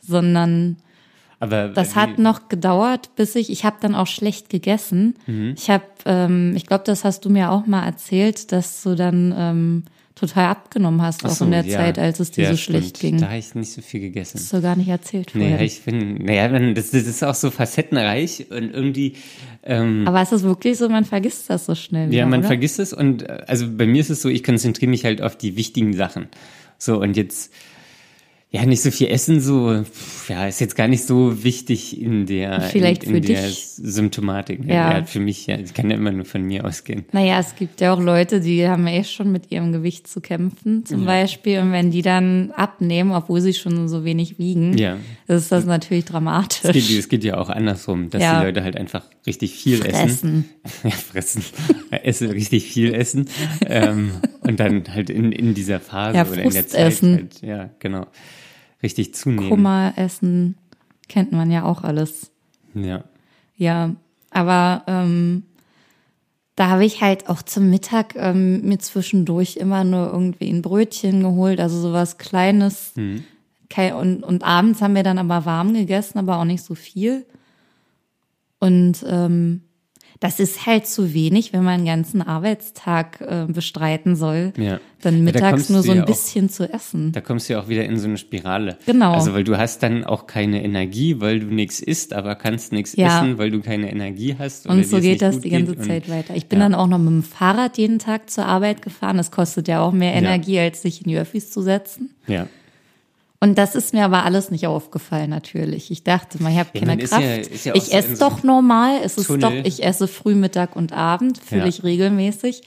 [0.01, 0.77] Sondern
[1.39, 5.15] Aber das hat noch gedauert, bis ich, ich habe dann auch schlecht gegessen.
[5.27, 5.53] Mhm.
[5.55, 9.35] Ich habe, ähm, ich glaube, das hast du mir auch mal erzählt, dass du dann
[9.37, 9.83] ähm,
[10.19, 11.77] total abgenommen hast, Ach auch so, in der ja.
[11.77, 12.79] Zeit, als es dir Ja, so stimmt.
[12.79, 13.17] schlecht ging.
[13.19, 14.39] Da habe ich nicht so viel gegessen.
[14.39, 15.61] hast du gar nicht erzählt Nee, vorher.
[15.61, 19.13] ich bin, naja, das, das ist auch so facettenreich und irgendwie,
[19.63, 22.05] ähm, Aber es ist wirklich so, man vergisst das so schnell.
[22.07, 22.47] ja, wieder, man oder?
[22.47, 25.37] vergisst es und äh, also bei mir ist es so, ich konzentriere mich halt auf
[25.37, 26.27] die wichtigen Sachen.
[26.77, 27.53] So und jetzt,
[28.49, 29.83] ja, nicht so viel essen, so,
[30.29, 33.65] ja, ist jetzt gar nicht so wichtig in der, Vielleicht in, in für der dich.
[33.75, 34.63] Symptomatik.
[34.65, 34.99] Ja.
[34.99, 35.03] Ja.
[35.03, 37.03] für mich, ja, ich kann ja immer nur von mir ausgehen.
[37.11, 40.85] Naja, es gibt ja auch Leute, die haben eh schon mit ihrem Gewicht zu kämpfen,
[40.85, 41.59] zum Beispiel.
[41.59, 44.95] Und wenn die dann abnehmen, obwohl sie schon so wenig wiegen, Ja.
[45.27, 46.61] ist das natürlich Es dramatisch.
[46.71, 48.39] geht, es geht ja auch andersrum, dass Ja.
[48.39, 49.97] die Leute halt einfach richtig viel essen.
[49.97, 50.45] Fressen.
[50.83, 51.43] Ja, fressen.
[51.91, 53.27] essen, richtig viel essen.
[53.65, 57.13] ähm, und dann halt in, in dieser Phase Ja, oder in der Zeit essen.
[57.15, 58.07] halt, ja, genau.
[58.83, 59.49] Richtig zunehmen.
[59.49, 60.55] Kummer essen
[61.09, 62.31] kennt man ja auch alles.
[62.73, 63.03] Ja.
[63.55, 63.95] Ja,
[64.29, 65.43] aber ähm,
[66.55, 71.21] da habe ich halt auch zum Mittag ähm, mir zwischendurch immer nur irgendwie ein Brötchen
[71.21, 72.93] geholt, also sowas Kleines.
[73.69, 77.25] Kei- Und, und abends haben wir dann aber warm gegessen, aber auch nicht so viel.
[78.59, 79.61] Und ähm,
[80.19, 84.79] das ist halt zu wenig, wenn man einen ganzen Arbeitstag äh, bestreiten soll, Ja.
[85.01, 87.11] dann Ja, da mittags nur so ein ja auch- bisschen zu essen.
[87.11, 88.77] Da kommst du ja auch wieder in so eine Spirale.
[88.85, 89.13] Genau.
[89.13, 92.95] Also, weil du hast dann auch keine Energie, weil du nichts isst, aber kannst nichts
[92.95, 94.65] essen, weil du keine Energie hast.
[94.67, 95.85] Und so geht das die ganze geht.
[95.85, 96.35] Zeit Und, weiter.
[96.35, 99.17] Ich bin dann auch noch mit dem Fahrrad jeden Tag zur Arbeit gefahren.
[99.17, 100.13] Das kostet ja auch mehr.
[100.13, 102.09] Energie, als sich in die Öffis zu setzen.
[102.27, 102.47] Ja.
[103.39, 105.91] Und das ist mir aber alles nicht aufgefallen, natürlich.
[105.91, 107.23] Ich dachte mal, ich habe Ja, keine man ist Kraft.
[107.23, 108.99] ja- ist ja ich esse so doch normal.
[109.03, 109.41] Es ist Tunnel.
[109.61, 112.63] doch, ich esse früh, Mittag und Abend, fühle ich regelmäßig.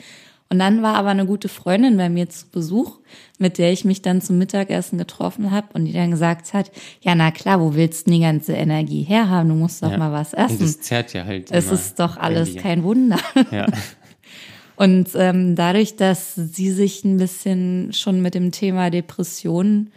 [0.53, 2.99] Und dann war aber eine gute Freundin bei mir zu Besuch,
[3.39, 6.71] mit der ich mich dann zum Mittagessen getroffen habe und die dann gesagt hat,
[7.03, 9.49] ja, na klar, wo willst du die ganze Energie herhaben?
[9.49, 10.59] Du musst doch mal was Und essen.
[10.61, 11.51] das zerrt ja halt.
[11.53, 12.63] Es ist doch alles irgendwie.
[12.63, 13.19] kein Wunder.
[13.53, 13.67] Ja.
[14.77, 19.93] Und ähm, dadurch, dass sie sich ein bisschen schon mit dem Thema Depressionen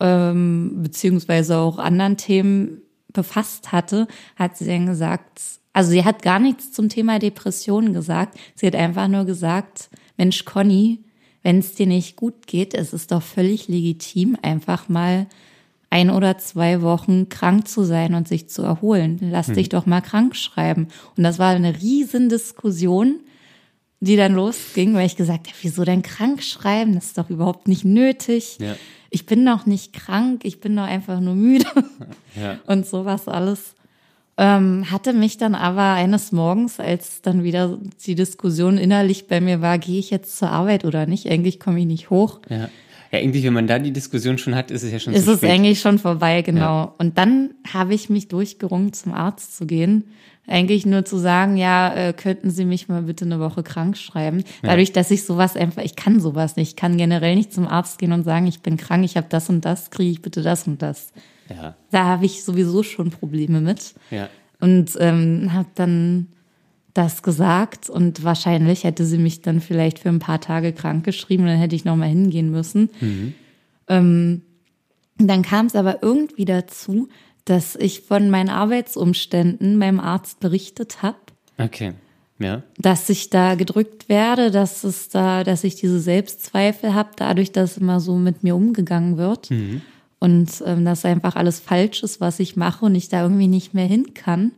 [0.00, 2.82] ähm, beziehungsweise auch anderen Themen
[3.12, 5.40] befasst hatte, hat sie dann gesagt,
[5.72, 8.38] also sie hat gar nichts zum Thema Depressionen gesagt.
[8.54, 11.00] Sie hat einfach nur gesagt, Mensch, Conny,
[11.42, 15.26] wenn es dir nicht gut geht, es ist doch völlig legitim, einfach mal
[15.88, 19.18] ein oder zwei Wochen krank zu sein und sich zu erholen.
[19.20, 20.88] Lass dich doch mal krank schreiben.
[21.16, 23.20] Und das war eine riesen Diskussion,
[24.00, 26.94] die dann losging, weil ich gesagt habe, wieso denn krank schreiben?
[26.94, 28.58] Das ist doch überhaupt nicht nötig.
[28.60, 28.76] Ja.
[29.10, 31.66] Ich bin doch nicht krank, ich bin doch einfach nur müde
[32.40, 32.58] Ja.
[32.66, 33.74] und sowas alles.
[34.38, 39.60] Ähm, hatte mich dann aber eines Morgens, als dann wieder die Diskussion innerlich bei mir
[39.60, 41.26] war, gehe ich jetzt zur Arbeit oder nicht?
[41.28, 42.40] Eigentlich komme ich nicht hoch.
[42.48, 42.70] Ja.
[43.12, 45.32] Ja, eigentlich, wenn man da die Diskussion schon hat, ist es ja schon ist zu
[45.32, 45.50] es spät.
[45.50, 46.60] eigentlich schon vorbei, genau.
[46.60, 46.94] Ja.
[46.98, 50.04] Und dann habe ich mich durchgerungen, zum Arzt zu gehen.
[50.50, 54.42] Eigentlich nur zu sagen, ja, äh, könnten Sie mich mal bitte eine Woche krank schreiben.
[54.62, 56.70] Dadurch, dass ich sowas einfach, ich kann sowas nicht.
[56.70, 59.48] Ich kann generell nicht zum Arzt gehen und sagen, ich bin krank, ich habe das
[59.48, 61.12] und das, kriege ich bitte das und das.
[61.48, 61.76] Ja.
[61.92, 63.94] Da habe ich sowieso schon Probleme mit.
[64.10, 64.28] Ja.
[64.58, 66.26] Und ähm, habe dann
[66.94, 71.46] das gesagt und wahrscheinlich hätte sie mich dann vielleicht für ein paar Tage krank geschrieben,
[71.46, 72.90] dann hätte ich noch mal hingehen müssen.
[73.86, 74.42] Ähm,
[75.16, 77.08] dann kam es aber irgendwie dazu,
[77.44, 81.18] dass ich von meinen Arbeitsumständen meinem Arzt berichtet habe,
[81.58, 81.92] Okay.
[82.38, 82.62] Ja.
[82.78, 87.76] dass ich da gedrückt werde, dass es da, dass ich diese Selbstzweifel habe, dadurch, dass
[87.76, 89.50] immer so mit mir umgegangen wird
[90.20, 93.74] und ähm, dass einfach alles falsch ist, was ich mache und ich da irgendwie nicht
[93.74, 94.52] mehr hin kann.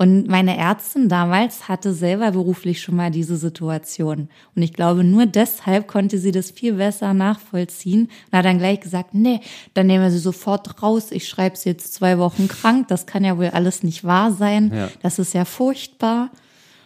[0.00, 4.30] Und meine Ärztin damals hatte selber beruflich schon mal diese Situation.
[4.56, 8.80] Und ich glaube, nur deshalb konnte sie das viel besser nachvollziehen und hat dann gleich
[8.80, 9.40] gesagt, nee,
[9.74, 11.08] dann nehmen wir sie sofort raus.
[11.10, 12.88] Ich schreibe sie jetzt zwei Wochen krank.
[12.88, 14.72] Das kann ja wohl alles nicht wahr sein.
[14.74, 14.88] Ja.
[15.02, 16.30] Das ist ja furchtbar.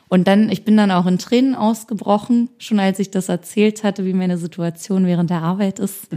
[0.09, 4.05] Und dann, ich bin dann auch in Tränen ausgebrochen, schon als ich das erzählt hatte,
[4.05, 6.13] wie meine Situation während der Arbeit ist.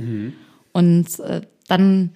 [0.73, 2.09] Und äh, dann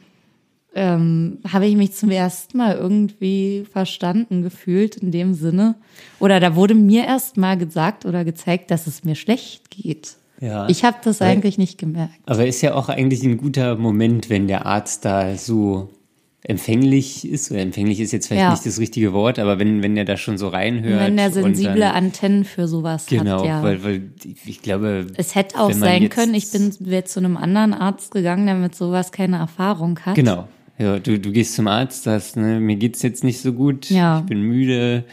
[0.73, 5.75] ähm, habe ich mich zum ersten Mal irgendwie verstanden gefühlt in dem Sinne.
[6.19, 10.15] Oder da wurde mir erst mal gesagt oder gezeigt, dass es mir schlecht geht.
[10.39, 10.67] Ja.
[10.69, 12.15] Ich habe das eigentlich nicht gemerkt.
[12.25, 15.89] Aber ist ja auch eigentlich ein guter Moment, wenn der Arzt da so
[16.43, 17.51] empfänglich ist.
[17.51, 18.51] Oder empfänglich ist jetzt vielleicht Ja.
[18.51, 20.99] nicht das richtige Wort, aber wenn, wenn der da schon so reinhört.
[20.99, 23.61] Wenn der und sensible dann, Antennen für sowas Genau, hat, ja.
[23.63, 24.11] weil, weil
[24.45, 25.07] ich glaube.
[25.17, 28.73] es hätte auch sein können, ich bin wäre zu einem anderen Arzt gegangen, der mit
[28.73, 30.15] sowas keine Erfahrung hat.
[30.15, 30.47] Genau.
[30.81, 34.19] Ja, du, du gehst zum Arzt, sagst, ne, mir geht's jetzt nicht so gut, Ja.
[34.21, 35.03] ich bin müde,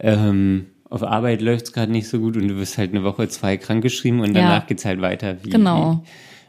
[0.00, 3.56] ähm, auf Arbeit läuft's gerade nicht so gut und du wirst halt eine Woche, zwei
[3.56, 4.42] krankgeschrieben und Ja.
[4.42, 5.36] danach geht's halt weiter.
[5.44, 6.02] Wie, Genau.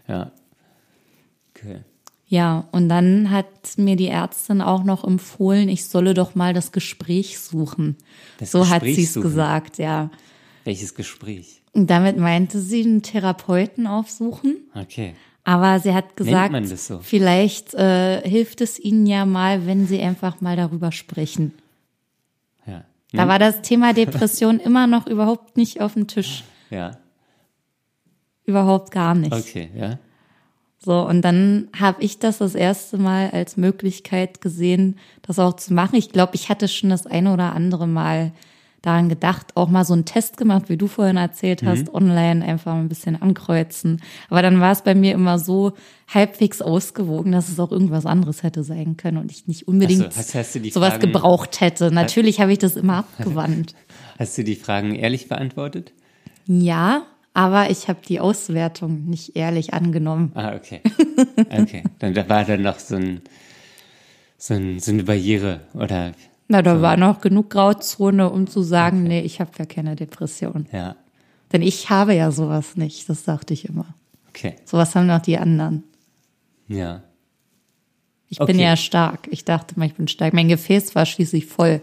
[0.08, 0.32] Wie, ja.
[1.56, 1.78] Okay.
[2.28, 3.46] Ja, und dann hat
[3.78, 7.96] mir die Ärztin auch noch empfohlen, ich solle doch mal das Gespräch suchen.
[8.40, 10.10] Das so hat Gespräch sie es gesagt, ja.
[10.64, 11.62] Welches Gespräch?
[11.74, 14.58] Und damit meinte sie einen Therapeuten aufsuchen.
[14.74, 15.14] Okay.
[15.46, 17.00] Aber sie hat gesagt, so?
[17.00, 21.54] vielleicht äh, hilft es ihnen ja mal, wenn sie einfach mal darüber sprechen.
[22.66, 22.84] Ja.
[23.12, 26.44] Da war das Thema Depression immer noch überhaupt nicht auf dem Tisch.
[26.72, 26.98] Ja.
[28.44, 29.34] Überhaupt gar nicht.
[29.34, 30.00] Okay, ja.
[30.80, 35.74] So, und dann habe ich das das erste Mal als Möglichkeit gesehen, das auch zu
[35.74, 35.96] machen.
[35.96, 38.34] Ich glaube, ich hatte schon das eine oder andere Mal
[38.86, 42.74] daran gedacht, auch mal so einen Test gemacht, wie du vorhin erzählt hast, online einfach
[42.74, 44.02] mal ein bisschen ankreuzen.
[44.30, 45.74] Aber dann war es bei mir immer so
[46.08, 50.20] halbwegs ausgewogen, dass es auch irgendwas anderes hätte sein können und ich nicht unbedingt so,
[50.20, 51.92] hast- hast sowas Fragen- gebraucht hätte.
[51.92, 53.74] Natürlich habe ich das immer abgewandt.
[54.18, 55.92] Hast du die Fragen ehrlich beantwortet?
[56.46, 60.32] Ja, aber ich habe die Auswertung nicht ehrlich angenommen.
[60.36, 60.80] Ah, okay.
[61.50, 61.84] Okay.
[62.00, 63.20] Dann da war dann noch so ein,
[64.38, 66.14] so, ein, so eine Barriere oder
[66.48, 70.68] Na, da war noch genug Grauzone, um zu sagen, nee, ich habe ja keine Depression.
[70.72, 70.96] ja.
[71.54, 73.86] Denn ich habe ja sowas nicht, das dachte ich immer.
[74.30, 74.56] Okay.
[74.66, 75.84] Sowas haben noch die anderen.
[76.68, 77.04] Ja.
[78.28, 78.64] Ich bin Okay.
[78.64, 79.28] ja stark.
[79.30, 80.34] Ich dachte mal, ich bin stark.
[80.34, 81.82] Mein Gefäß war schließlich voll.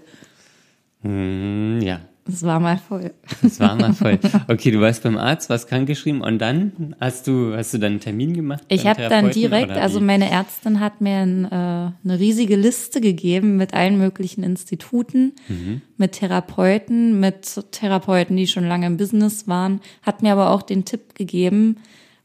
[1.03, 2.01] Hm, ja.
[2.33, 3.13] Es war mal voll.
[3.43, 4.19] Das war mal voll.
[4.49, 8.01] Okay, du warst beim Arzt, warst krankgeschrieben und dann hast du, hast du dann einen
[8.01, 8.63] Termin gemacht?
[8.69, 13.57] Ich habe dann direkt, also meine Ärztin hat mir ein, äh, eine riesige Liste gegeben
[13.57, 15.83] mit allen möglichen Instituten, Mhm.
[15.97, 20.85] mit Therapeuten, mit Therapeuten, die schon lange im Business waren, hat mir aber auch den
[20.85, 21.77] Tipp gegeben,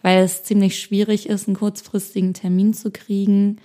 [0.01, 3.58] weil es ziemlich schwierig ist, einen kurzfristigen Termin zu kriegen,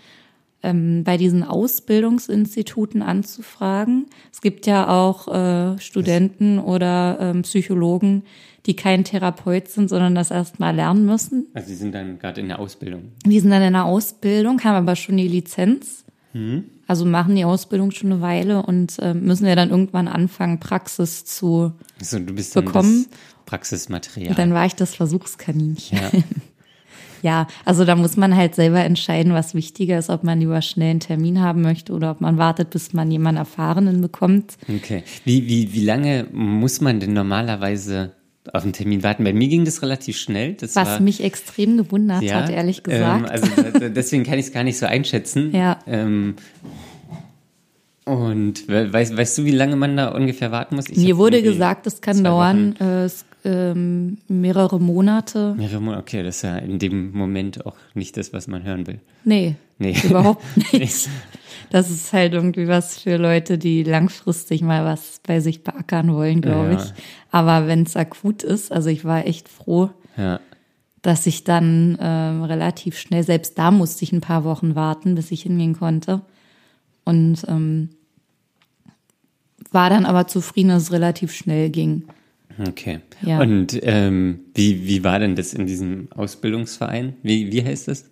[0.62, 4.06] ähm, bei diesen Ausbildungsinstituten anzufragen.
[4.32, 8.22] Es gibt ja auch äh, Studenten oder ähm, Psychologen,
[8.66, 11.48] die kein Therapeut sind, sondern das erst mal lernen müssen.
[11.54, 13.12] Also die sind dann gerade in der Ausbildung.
[13.26, 16.04] Die sind dann in der Ausbildung, haben aber schon die Lizenz.
[16.32, 16.64] Mhm.
[16.86, 21.24] Also machen die Ausbildung schon eine Weile und äh, müssen ja dann irgendwann anfangen, Praxis
[21.24, 23.06] zu also du bist bekommen.
[23.08, 24.30] Das Praxismaterial.
[24.30, 25.98] Und dann war ich das Versuchskaninchen.
[25.98, 26.10] Ja.
[27.22, 30.90] ja, also da muss man halt selber entscheiden, was wichtiger ist, ob man lieber schnell
[30.90, 34.56] einen Termin haben möchte oder ob man wartet, bis man jemanden Erfahrenen bekommt.
[34.68, 35.04] Okay.
[35.24, 38.12] Wie, wie, wie lange muss man denn normalerweise
[38.52, 39.22] auf einen Termin warten.
[39.24, 40.54] Bei mir ging das relativ schnell.
[40.54, 43.24] Das Was war, mich extrem gewundert ja, hat, ehrlich gesagt.
[43.24, 45.54] Ähm, also deswegen kann ich es gar nicht so einschätzen.
[45.54, 45.78] Ja.
[45.86, 46.34] Ähm,
[48.04, 50.88] und weißt, weißt du, wie lange man da ungefähr warten muss?
[50.88, 53.08] Ich Mir wurde gesagt, es kann dauern äh,
[53.44, 55.54] ähm, mehrere Monate.
[55.54, 58.86] Mehrere Monate, okay, das ist ja in dem Moment auch nicht das, was man hören
[58.86, 59.00] will.
[59.24, 59.96] Nee, nee.
[60.04, 61.08] überhaupt nicht.
[61.70, 66.40] Das ist halt irgendwie was für Leute, die langfristig mal was bei sich beackern wollen,
[66.40, 66.82] glaube ja.
[66.82, 66.92] ich.
[67.30, 70.40] Aber wenn es akut ist, also ich war echt froh, ja.
[71.00, 75.30] dass ich dann ähm, relativ schnell, selbst da musste ich ein paar Wochen warten, bis
[75.30, 76.20] ich hingehen konnte.
[77.04, 77.88] Und ähm,
[79.70, 82.04] war dann aber zufrieden, dass es relativ schnell ging.
[82.58, 83.00] Okay.
[83.22, 83.40] Ja.
[83.40, 87.14] Und ähm, wie, wie war denn das in diesem Ausbildungsverein?
[87.22, 88.06] Wie, wie heißt das?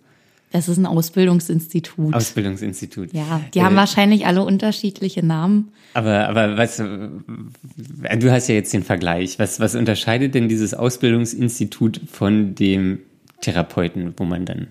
[0.51, 2.13] Das ist ein Ausbildungsinstitut.
[2.13, 3.13] Ausbildungsinstitut.
[3.13, 5.71] Ja, die äh, haben wahrscheinlich alle unterschiedliche Namen.
[5.93, 9.39] Aber, aber was, du hast ja jetzt den Vergleich.
[9.39, 12.99] Was, was unterscheidet denn dieses Ausbildungsinstitut von dem
[13.39, 14.67] Therapeuten, wo man dann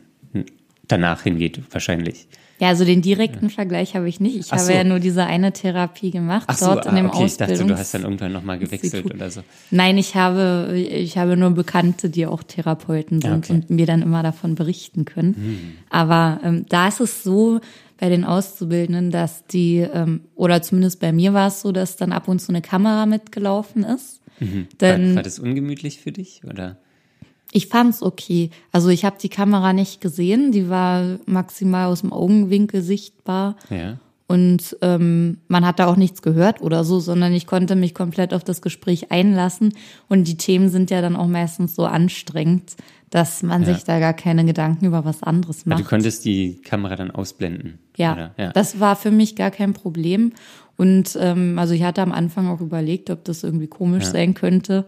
[0.86, 2.28] danach hingeht, wahrscheinlich?
[2.60, 3.54] Ja, also den direkten ja.
[3.54, 4.36] Vergleich habe ich nicht.
[4.36, 4.72] Ich Ach habe so.
[4.72, 7.24] ja nur diese eine Therapie gemacht Ach dort so, in dem ah, okay.
[7.24, 9.14] Ich dachte, du hast dann irgendwann nochmal gewechselt Institut.
[9.14, 9.40] oder so.
[9.70, 13.52] Nein, ich habe, ich habe nur Bekannte, die auch Therapeuten sind okay.
[13.54, 15.34] und mir dann immer davon berichten können.
[15.34, 15.58] Hm.
[15.88, 17.60] Aber ähm, da ist es so
[17.98, 22.12] bei den Auszubildenden, dass die, ähm, oder zumindest bei mir war es so, dass dann
[22.12, 24.20] ab und zu eine Kamera mitgelaufen ist.
[24.38, 24.68] Mhm.
[24.80, 26.78] Denn, war, war das ungemütlich für dich oder?
[27.52, 28.50] Ich fand's okay.
[28.72, 33.56] Also ich habe die Kamera nicht gesehen, die war maximal aus dem Augenwinkel sichtbar.
[33.70, 33.98] Ja.
[34.30, 38.32] Und ähm, man hat da auch nichts gehört oder so, sondern ich konnte mich komplett
[38.32, 39.74] auf das Gespräch einlassen.
[40.08, 42.76] Und die Themen sind ja dann auch meistens so anstrengend,
[43.10, 43.74] dass man ja.
[43.74, 45.80] sich da gar keine Gedanken über was anderes macht.
[45.80, 47.80] du konntest die Kamera dann ausblenden.
[47.96, 50.32] Ja, ja, das war für mich gar kein Problem.
[50.76, 54.86] Und ähm, also ich hatte am Anfang auch überlegt, ob das irgendwie komisch sein könnte.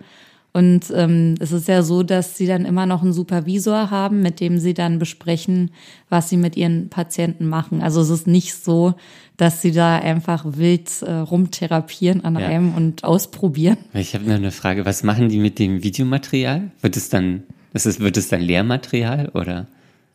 [0.55, 4.39] Und ähm, es ist ja so, dass sie dann immer noch einen Supervisor haben, mit
[4.39, 5.71] dem sie dann besprechen,
[6.11, 7.83] was sie mit ihren Patienten machen.
[7.83, 8.95] Also es ist nicht so,
[9.39, 12.47] dass sie da einfach wild äh, rumtherapieren an ja.
[12.47, 13.79] einem und ausprobieren.
[13.95, 14.85] Ich habe noch eine Frage.
[14.85, 16.71] Was machen die mit dem Videomaterial?
[16.83, 19.67] Wird es dann, ist es, wird es dann Lehrmaterial oder?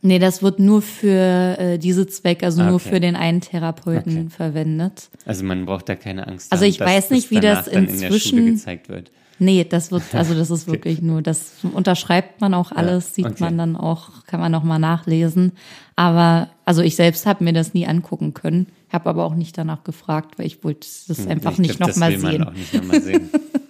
[0.03, 2.69] Nee, das wird nur für äh, diese Zwecke, also okay.
[2.69, 4.29] nur für den einen Therapeuten okay.
[4.29, 5.09] verwendet.
[5.25, 6.51] Also man braucht da keine Angst.
[6.51, 9.11] Also ich weiß nicht, wie das inzwischen in gezeigt wird.
[9.39, 13.43] Nee, das wird, also das ist wirklich nur, das unterschreibt man auch alles, sieht okay.
[13.43, 15.53] man dann auch, kann man noch mal nachlesen.
[15.95, 19.83] Aber, also ich selbst habe mir das nie angucken können, habe aber auch nicht danach
[19.83, 22.45] gefragt, weil ich wollte das hm, einfach ich nicht glaub, noch mal sehen.
[22.73, 23.29] Noch mal sehen.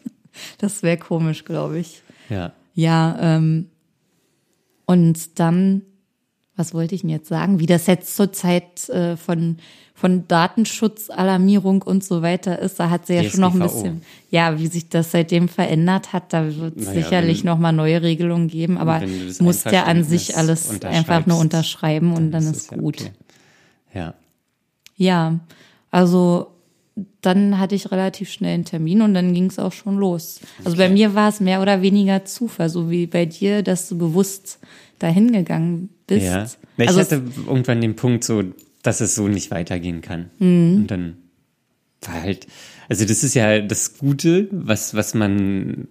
[0.57, 2.01] das wäre komisch, glaube ich.
[2.29, 2.53] Ja.
[2.73, 3.69] Ja, ähm,
[4.85, 5.81] und dann
[6.57, 9.57] was wollte ich denn jetzt sagen, wie das jetzt zurzeit äh, von,
[9.93, 13.31] von Datenschutzalarmierung und so weiter ist, da hat sie ja DSGVO.
[13.31, 14.01] schon noch ein bisschen,
[14.31, 18.01] ja, wie sich das seitdem verändert hat, da wird es naja, sicherlich noch mal neue
[18.01, 22.51] Regelungen geben, aber du musst ja an sich alles einfach nur unterschreiben und dann, dann
[22.51, 22.99] ist, ist gut.
[23.01, 23.13] Ja, okay.
[23.93, 24.13] ja.
[24.99, 25.39] Ja,
[25.91, 26.47] also
[27.21, 30.39] dann hatte ich relativ schnell einen Termin und dann ging es auch schon los.
[30.59, 30.87] Also okay.
[30.87, 34.59] bei mir war es mehr oder weniger Zufall, so wie bei dir, dass du bewusst
[34.99, 36.25] dahin gegangen bist.
[36.25, 36.45] Ja.
[36.77, 38.43] Ich also hatte irgendwann den Punkt so,
[38.83, 40.29] dass es so nicht weitergehen kann.
[40.39, 40.75] Mhm.
[40.77, 41.17] Und dann
[42.01, 42.47] war halt,
[42.89, 45.87] also das ist ja das Gute, was, was man,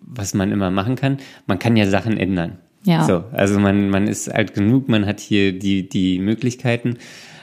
[0.00, 1.18] was man immer machen kann.
[1.46, 2.58] Man kann ja Sachen ändern.
[2.84, 3.04] Ja.
[3.04, 6.98] So, also man, man ist alt genug, man hat hier die, die Möglichkeiten,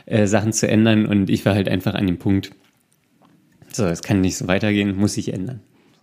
[0.06, 2.52] äh, Sachen zu ändern und ich war halt einfach an dem Punkt,
[3.72, 5.62] so, es kann nicht so weitergehen, muss ich ändern.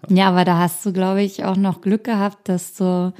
[0.09, 0.15] So.
[0.15, 3.13] Ja, aber da hast du, glaube ich, auch noch Glück gehabt, dass du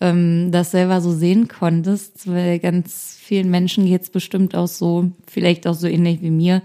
[0.00, 5.10] ähm, das selber so sehen konntest, weil ganz vielen Menschen geht es bestimmt auch so,
[5.26, 6.62] vielleicht auch so ähnlich wie mir,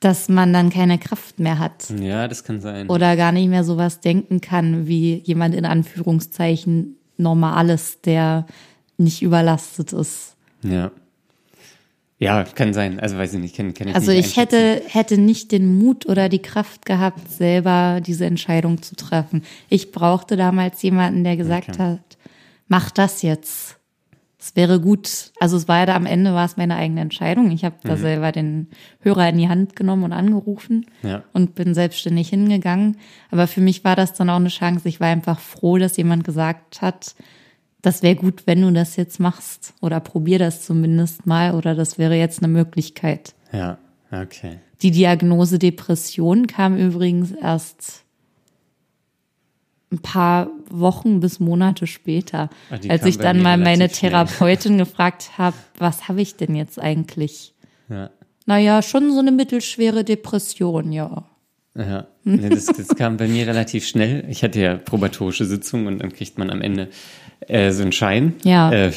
[0.00, 1.90] dass man dann keine Kraft mehr hat.
[2.00, 2.88] Ja, das kann sein.
[2.88, 8.46] Oder gar nicht mehr sowas denken kann, wie jemand in Anführungszeichen Normales, der
[8.96, 10.36] nicht überlastet ist.
[10.62, 10.90] Ja.
[12.20, 12.98] Ja, kann sein.
[12.98, 16.06] Also weiß ich nicht, kann, kann ich Also nicht ich hätte, hätte nicht den Mut
[16.06, 19.44] oder die Kraft gehabt, selber diese Entscheidung zu treffen.
[19.68, 21.78] Ich brauchte damals jemanden, der gesagt okay.
[21.82, 22.17] hat,
[22.68, 23.74] mach das jetzt.
[24.40, 25.32] Es wäre gut.
[25.40, 27.50] Also es war ja da am Ende war es meine eigene Entscheidung.
[27.50, 28.00] Ich habe da Mhm.
[28.00, 28.68] selber den
[29.00, 31.24] Hörer in die Hand genommen und angerufen Ja.
[31.32, 32.98] und bin selbstständig hingegangen.
[33.32, 34.88] Aber für mich war das dann auch eine Chance.
[34.88, 37.16] Ich war einfach froh, dass jemand gesagt hat,
[37.82, 39.74] das wäre gut, wenn du das jetzt machst.
[39.82, 41.54] Oder probier das zumindest mal.
[41.56, 43.34] Oder das wäre jetzt eine Möglichkeit.
[43.52, 43.78] Ja,
[44.12, 44.60] okay.
[44.82, 48.04] Die Diagnose Depression kam übrigens erst
[49.90, 52.50] ein paar Wochen bis Monate später,
[52.82, 54.10] die als ich dann mal meine relativ schnell.
[54.10, 57.54] Therapeutin gefragt habe, was habe ich denn jetzt eigentlich?
[57.88, 58.10] Ja.
[58.46, 61.24] Naja, schon so eine mittelschwere Depression, ja.
[61.74, 64.24] Ja, das, das kam bei mir relativ schnell.
[64.28, 66.88] Ich hatte ja probatorische Sitzungen und dann kriegt man am Ende
[67.46, 68.34] äh, so einen Schein.
[68.42, 68.72] Ja.
[68.72, 68.92] Äh,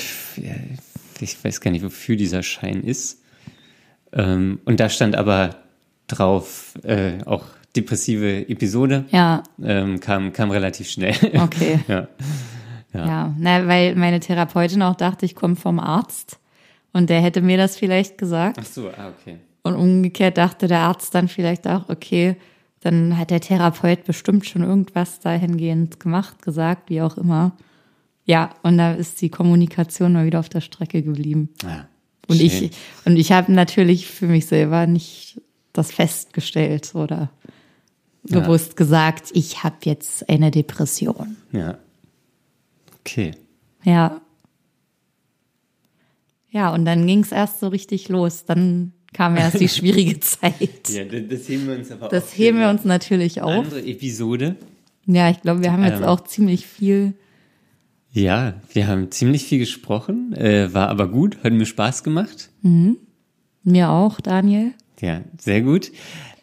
[1.20, 3.22] ich weiß gar nicht, wofür dieser Schein ist.
[4.14, 5.58] Ähm, und da stand aber
[6.08, 9.06] drauf äh, auch depressive Episode.
[9.12, 11.16] Ja, Ähm, kam, kam relativ schnell.
[11.36, 11.80] okay.
[11.88, 12.08] ja.
[12.94, 16.40] Ja, na, weil meine Therapeutin auch dachte, ich komme vom Arzt
[16.92, 18.58] und der hätte mir das vielleicht gesagt.
[18.60, 19.38] Ach so, ah, okay.
[19.64, 22.36] Und umgekehrt dachte der Arzt dann vielleicht auch, okay,
[22.82, 27.56] dann hat der Therapeut bestimmt schon irgendwas dahingehend gemacht, gesagt, wie auch immer.
[28.26, 31.50] Ja, und da ist die Kommunikation mal wieder auf der Strecke geblieben.
[31.64, 31.86] Ah,
[32.28, 32.46] Und schön.
[32.48, 32.72] ich,
[33.06, 35.40] und ich habe natürlich für mich selber nicht
[35.74, 37.30] das festgestellt oder
[38.28, 38.40] Ja.
[38.40, 41.38] bewusst gesagt, ich habe jetzt eine Depression.
[41.52, 41.78] Ja.
[43.00, 43.32] Okay.
[43.84, 44.22] Ja.
[46.50, 48.46] Ja, und dann ging es erst so richtig los.
[48.46, 50.90] Dann kam erst die schwierige Zeit.
[50.90, 53.66] Ja, das, heben wir uns aber Das auf heben wir uns natürlich auf.
[53.66, 54.56] Andere Episode.
[55.08, 56.06] Ja, ich glaube, wir haben jetzt Ähm.
[56.06, 57.14] auch ziemlich viel.
[58.14, 62.50] Ja, wir haben ziemlich viel gesprochen, äh, war aber gut, hat mir Spaß gemacht.
[63.64, 64.74] Mir auch, Daniel.
[65.00, 65.92] Ja, sehr gut.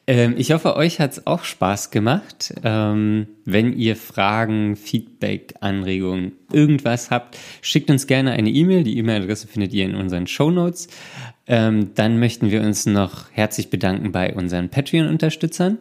[0.09, 2.54] Ähm, ich hoffe, euch hat's auch Spaß gemacht.
[2.64, 8.84] Ähm, wenn ihr Fragen, Feedback, Anregungen, irgendwas habt, schickt uns gerne eine E-Mail.
[8.84, 10.88] Die E-Mail-Adresse findet ihr in unseren Show Notes.
[11.46, 15.76] Ähm, dann möchten wir uns noch herzlich bedanken bei unseren Patreon-Unterstützern.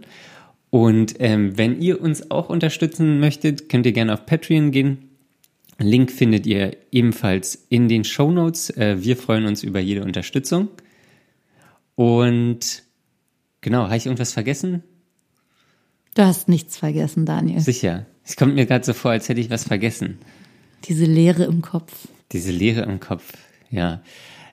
[0.71, 5.09] Und ähm, wenn ihr uns auch unterstützen möchtet, könnt ihr gerne auf Patreon gehen.
[5.79, 8.71] Link findet ihr ebenfalls in den Show Notes.
[8.71, 10.67] Äh, wir freuen uns über jede Unterstützung.
[11.95, 12.86] Und
[13.67, 14.81] genau, habe ich irgendwas vergessen?
[16.15, 17.59] Du hast nichts vergessen, Daniel.
[17.59, 18.05] Sicher.
[18.23, 20.17] Es kommt mir gerade so vor, als hätte ich was vergessen.
[20.85, 22.07] Diese Leere im Kopf.
[22.31, 23.33] Diese Leere im Kopf.
[23.69, 24.01] Ja.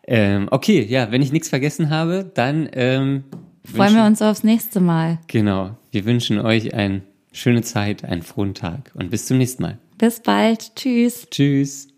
[0.07, 3.25] Ähm, okay, ja, wenn ich nichts vergessen habe, dann ähm,
[3.65, 5.19] Freuen wir uns aufs nächste Mal.
[5.29, 5.77] Genau.
[5.91, 7.03] Wir wünschen euch eine
[7.33, 9.79] schöne Zeit, einen frohen Tag und bis zum nächsten Mal.
[9.97, 10.75] Bis bald.
[10.77, 11.29] Tschüss.
[11.31, 11.94] Tschüss.